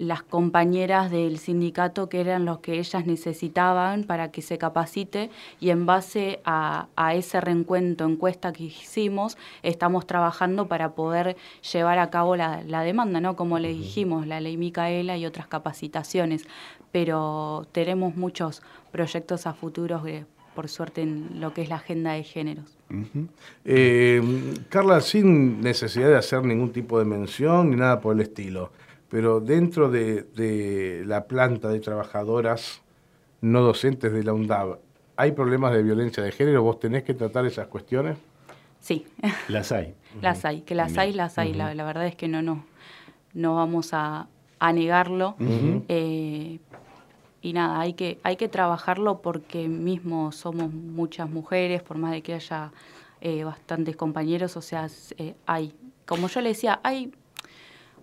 las 0.00 0.22
compañeras 0.22 1.10
del 1.10 1.38
sindicato 1.38 2.08
que 2.08 2.22
eran 2.22 2.46
los 2.46 2.60
que 2.60 2.78
ellas 2.78 3.04
necesitaban 3.04 4.04
para 4.04 4.30
que 4.30 4.40
se 4.40 4.56
capacite 4.56 5.28
y 5.60 5.68
en 5.68 5.84
base 5.84 6.40
a, 6.44 6.88
ese 7.14 7.40
reencuentro, 7.40 8.06
encuesta 8.06 8.52
que 8.52 8.64
hicimos, 8.64 9.36
estamos 9.62 10.06
trabajando 10.06 10.68
para 10.68 10.92
poder 10.92 11.36
llevar 11.72 11.98
a 11.98 12.08
cabo 12.08 12.34
la, 12.34 12.62
demanda, 12.82 13.20
¿no? 13.20 13.36
Como 13.36 13.58
le 13.58 13.68
dijimos, 13.68 14.26
la 14.26 14.40
ley 14.40 14.56
Micaela 14.56 15.18
y 15.18 15.26
otras 15.26 15.46
capacitaciones, 15.46 16.46
pero 16.92 17.66
tenemos 17.72 18.16
muchos 18.16 18.62
proyectos 18.90 19.46
a 19.46 19.52
futuro 19.52 20.02
por 20.54 20.68
suerte 20.68 21.02
en 21.02 21.40
lo 21.40 21.52
que 21.52 21.60
es 21.60 21.68
la 21.68 21.76
agenda 21.76 22.12
de 22.12 22.24
géneros. 22.24 22.78
Eh, 23.66 24.22
Carla, 24.70 25.02
sin 25.02 25.60
necesidad 25.60 26.08
de 26.08 26.16
hacer 26.16 26.42
ningún 26.42 26.72
tipo 26.72 26.98
de 26.98 27.04
mención 27.04 27.70
ni 27.70 27.76
nada 27.76 28.00
por 28.00 28.14
el 28.14 28.22
estilo, 28.22 28.72
pero 29.10 29.40
dentro 29.40 29.90
de, 29.90 31.02
la 31.04 31.24
planta 31.24 31.68
de 31.68 31.80
trabajadoras 31.80 32.80
no 33.40 33.60
docentes 33.60 34.12
de 34.12 34.22
la 34.22 34.32
UNDAB, 34.32 34.78
¿hay 35.16 35.32
problemas 35.32 35.72
de 35.72 35.82
violencia 35.82 36.22
de 36.22 36.30
género? 36.32 36.62
¿Vos 36.62 36.78
tenés 36.78 37.02
que 37.02 37.14
tratar 37.14 37.44
esas 37.44 37.66
cuestiones? 37.66 38.16
Sí. 38.78 39.06
Las 39.48 39.72
hay. 39.72 39.94
Las 40.22 40.44
hay, 40.44 40.62
que 40.62 40.74
las 40.74 40.96
hay, 40.96 41.12
las 41.12 41.38
hay. 41.38 41.52
la, 41.52 41.84
verdad 41.84 42.06
es 42.06 42.16
que 42.16 42.28
no, 42.28 42.40
no, 42.40 42.64
no 43.34 43.56
vamos 43.56 43.90
a, 43.92 44.28
negarlo. 44.72 45.36
Eh, 45.88 46.58
y 47.42 47.52
nada, 47.52 47.80
hay 47.80 47.94
que, 47.94 48.18
hay 48.22 48.36
que 48.36 48.48
trabajarlo 48.48 49.22
porque 49.22 49.68
mismo 49.68 50.32
somos 50.32 50.72
muchas 50.72 51.30
mujeres, 51.30 51.82
por 51.82 51.96
más 51.96 52.12
de 52.12 52.22
que 52.22 52.34
haya 52.34 52.72
eh, 53.20 53.44
bastantes 53.44 53.96
compañeros, 53.96 54.56
o 54.56 54.62
sea, 54.62 54.88
eh, 55.18 55.34
hay, 55.46 55.74
como 56.06 56.28
yo 56.28 56.40
le 56.40 56.50
decía, 56.50 56.80
hay 56.82 57.12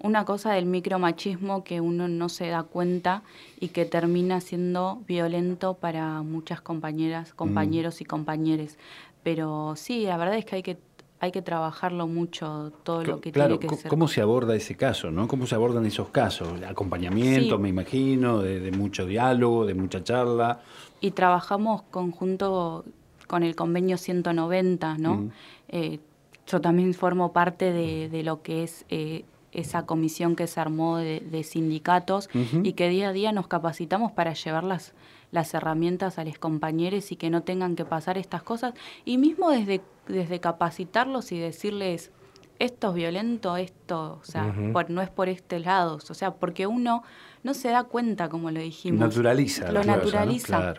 una 0.01 0.25
cosa 0.25 0.53
del 0.53 0.65
micromachismo 0.65 1.63
que 1.63 1.81
uno 1.81 2.07
no 2.07 2.29
se 2.29 2.47
da 2.47 2.63
cuenta 2.63 3.23
y 3.59 3.69
que 3.69 3.85
termina 3.85 4.41
siendo 4.41 5.01
violento 5.07 5.75
para 5.75 6.21
muchas 6.21 6.61
compañeras, 6.61 7.33
mm. 7.33 7.35
compañeros 7.35 8.01
y 8.01 8.05
compañeras. 8.05 8.77
Pero 9.23 9.75
sí, 9.75 10.03
la 10.03 10.17
verdad 10.17 10.37
es 10.37 10.45
que 10.45 10.55
hay 10.57 10.63
que 10.63 10.77
hay 11.19 11.31
que 11.31 11.41
trabajarlo 11.41 12.07
mucho 12.07 12.71
todo 12.83 13.03
lo 13.03 13.19
que 13.19 13.31
tiene 13.31 13.57
que 13.57 13.69
ser. 13.69 13.89
¿Cómo 13.89 14.07
se 14.07 14.21
aborda 14.21 14.55
ese 14.55 14.75
caso? 14.75 15.09
¿no? 15.09 15.27
¿Cómo 15.27 15.47
se 15.47 15.55
abordan 15.55 15.85
esos 15.85 16.09
casos? 16.09 16.61
Acompañamiento, 16.61 17.57
me 17.57 17.69
imagino, 17.69 18.39
de, 18.41 18.71
mucho 18.71 19.05
diálogo, 19.05 19.65
de 19.65 19.73
mucha 19.73 20.03
charla. 20.03 20.61
Y 21.01 21.11
trabajamos 21.11 21.81
conjunto 21.89 22.85
con 23.25 23.43
el 23.43 23.55
convenio 23.55 23.97
190, 23.97 24.97
¿no? 24.99 25.15
Mm. 25.15 25.31
Eh, 25.69 25.99
yo 26.45 26.61
también 26.61 26.93
formo 26.93 27.33
parte 27.33 27.73
de, 27.73 28.09
de 28.09 28.23
lo 28.23 28.41
que 28.41 28.63
es 28.63 28.85
eh, 28.89 29.25
esa 29.51 29.85
comisión 29.85 30.35
que 30.35 30.47
se 30.47 30.59
armó 30.59 30.97
de, 30.97 31.43
sindicatos 31.43 32.29
y 32.63 32.73
que 32.73 32.89
día 32.89 33.09
a 33.09 33.13
día 33.13 33.31
nos 33.31 33.47
capacitamos 33.47 34.11
para 34.11 34.33
llevar 34.33 34.63
las, 34.63 34.93
las 35.31 35.53
herramientas 35.53 36.19
a 36.19 36.25
los 36.25 36.37
compañeros 36.37 37.11
y 37.11 37.15
que 37.15 37.29
no 37.29 37.43
tengan 37.43 37.75
que 37.75 37.85
pasar 37.85 38.17
estas 38.17 38.43
cosas. 38.43 38.73
Y 39.05 39.17
mismo 39.17 39.49
desde, 39.49 39.81
desde 40.07 40.39
capacitarlos 40.39 41.31
y 41.31 41.39
decirles, 41.39 42.11
esto 42.59 42.89
es 42.89 42.93
violento, 42.95 43.57
esto, 43.57 44.19
o 44.21 44.25
sea, 44.25 44.43
no 44.43 45.01
es 45.01 45.09
por 45.09 45.29
este 45.29 45.59
lado, 45.59 45.95
o 45.95 46.13
sea, 46.13 46.31
porque 46.35 46.65
uno 46.67 47.03
no 47.43 47.53
se 47.53 47.69
da 47.69 47.83
cuenta, 47.83 48.29
como 48.29 48.51
lo 48.51 48.59
dijimos. 48.59 48.99
Naturaliza. 48.99 49.71
Lo 49.71 49.83
naturaliza. 49.83 50.75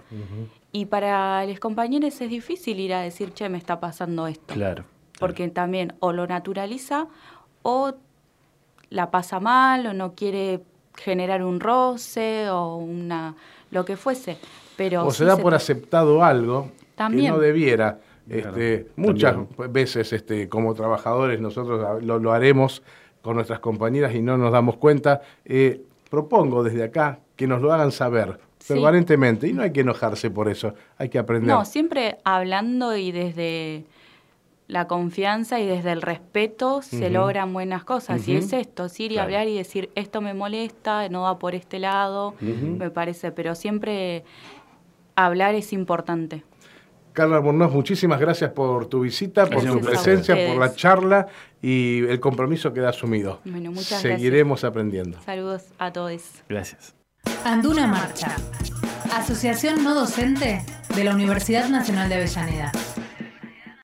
Y 0.72 0.86
para 0.86 1.46
los 1.46 1.60
compañeros 1.60 2.20
es 2.20 2.30
difícil 2.30 2.80
ir 2.80 2.94
a 2.94 3.00
decir, 3.00 3.32
che, 3.32 3.48
me 3.48 3.58
está 3.58 3.80
pasando 3.80 4.26
esto. 4.26 4.54
Claro. 4.54 4.84
Porque 5.18 5.48
también 5.48 5.94
o 6.00 6.12
lo 6.12 6.26
naturaliza 6.26 7.08
o 7.62 7.94
la 8.90 9.10
pasa 9.10 9.40
mal 9.40 9.86
o 9.86 9.92
no 9.92 10.14
quiere 10.14 10.60
generar 10.94 11.44
un 11.44 11.60
roce 11.60 12.48
o 12.50 12.76
una 12.76 13.34
lo 13.70 13.84
que 13.84 13.96
fuese. 13.96 14.38
Pero 14.76 15.06
o 15.06 15.10
se 15.10 15.24
da 15.24 15.36
por 15.36 15.54
aceptado 15.54 16.22
algo 16.22 16.70
que 16.96 17.28
no 17.28 17.38
debiera. 17.38 17.98
Este, 18.28 18.88
muchas 18.96 19.36
veces 19.70 20.12
este, 20.12 20.48
como 20.50 20.74
trabajadores 20.74 21.40
nosotros 21.40 22.02
lo, 22.02 22.32
haremos 22.32 22.82
con 23.22 23.36
nuestras 23.36 23.58
compañeras 23.58 24.14
y 24.14 24.20
no 24.20 24.36
nos 24.36 24.52
damos 24.52 24.76
cuenta. 24.76 25.22
Eh, 25.44 25.80
propongo 26.10 26.62
desde 26.62 26.84
acá 26.84 27.20
que 27.36 27.46
nos 27.46 27.62
lo 27.62 27.72
hagan 27.72 27.90
saber 27.90 28.38
permanentemente 28.66 29.48
y 29.48 29.52
no 29.52 29.62
hay 29.62 29.72
que 29.72 29.80
enojarse 29.80 30.30
por 30.30 30.48
eso, 30.48 30.74
hay 30.98 31.08
que 31.08 31.18
aprender. 31.18 31.48
No, 31.48 31.64
siempre 31.64 32.18
hablando 32.24 32.96
y 32.96 33.12
desde 33.12 33.84
la 34.68 34.86
confianza 34.86 35.58
y 35.60 35.66
desde 35.66 35.92
el 35.92 36.02
respeto 36.02 36.82
se 36.82 37.08
logran 37.10 37.52
buenas 37.52 37.84
cosas. 37.84 38.28
Y 38.28 38.36
es 38.36 38.52
esto, 38.52 38.86
ir 38.98 39.12
y 39.12 39.18
hablar 39.18 39.48
y 39.48 39.56
decir, 39.56 39.90
esto 39.94 40.20
me 40.20 40.34
molesta, 40.34 41.08
no 41.08 41.22
va 41.22 41.38
por 41.38 41.54
este 41.54 41.78
lado, 41.78 42.34
me 42.40 42.90
parece, 42.90 43.32
pero 43.32 43.54
siempre 43.54 44.24
hablar 45.16 45.54
es 45.54 45.72
importante. 45.72 46.44
Carla 47.14 47.38
Albornoz, 47.38 47.72
muchísimas 47.72 48.20
gracias 48.20 48.52
por 48.52 48.86
tu 48.86 49.00
visita, 49.00 49.46
por 49.46 49.64
tu 49.64 49.80
presencia, 49.80 50.36
por 50.46 50.58
la 50.58 50.72
charla 50.74 51.26
y 51.60 52.04
el 52.04 52.20
compromiso 52.20 52.72
que 52.72 52.80
ha 52.80 52.90
asumido. 52.90 53.40
Bueno, 53.44 53.72
muchas 53.72 54.02
Seguiremos 54.02 54.62
aprendiendo. 54.62 55.18
Saludos 55.24 55.64
a 55.78 55.92
todos. 55.92 56.22
Gracias. 56.48 56.94
Anduna 57.44 57.86
Marcha, 57.86 58.36
Asociación 59.12 59.82
No 59.82 59.94
Docente 59.94 60.62
de 60.94 61.04
la 61.04 61.14
Universidad 61.14 61.68
Nacional 61.68 62.08
de 62.08 62.16
Avellaneda. 62.16 62.70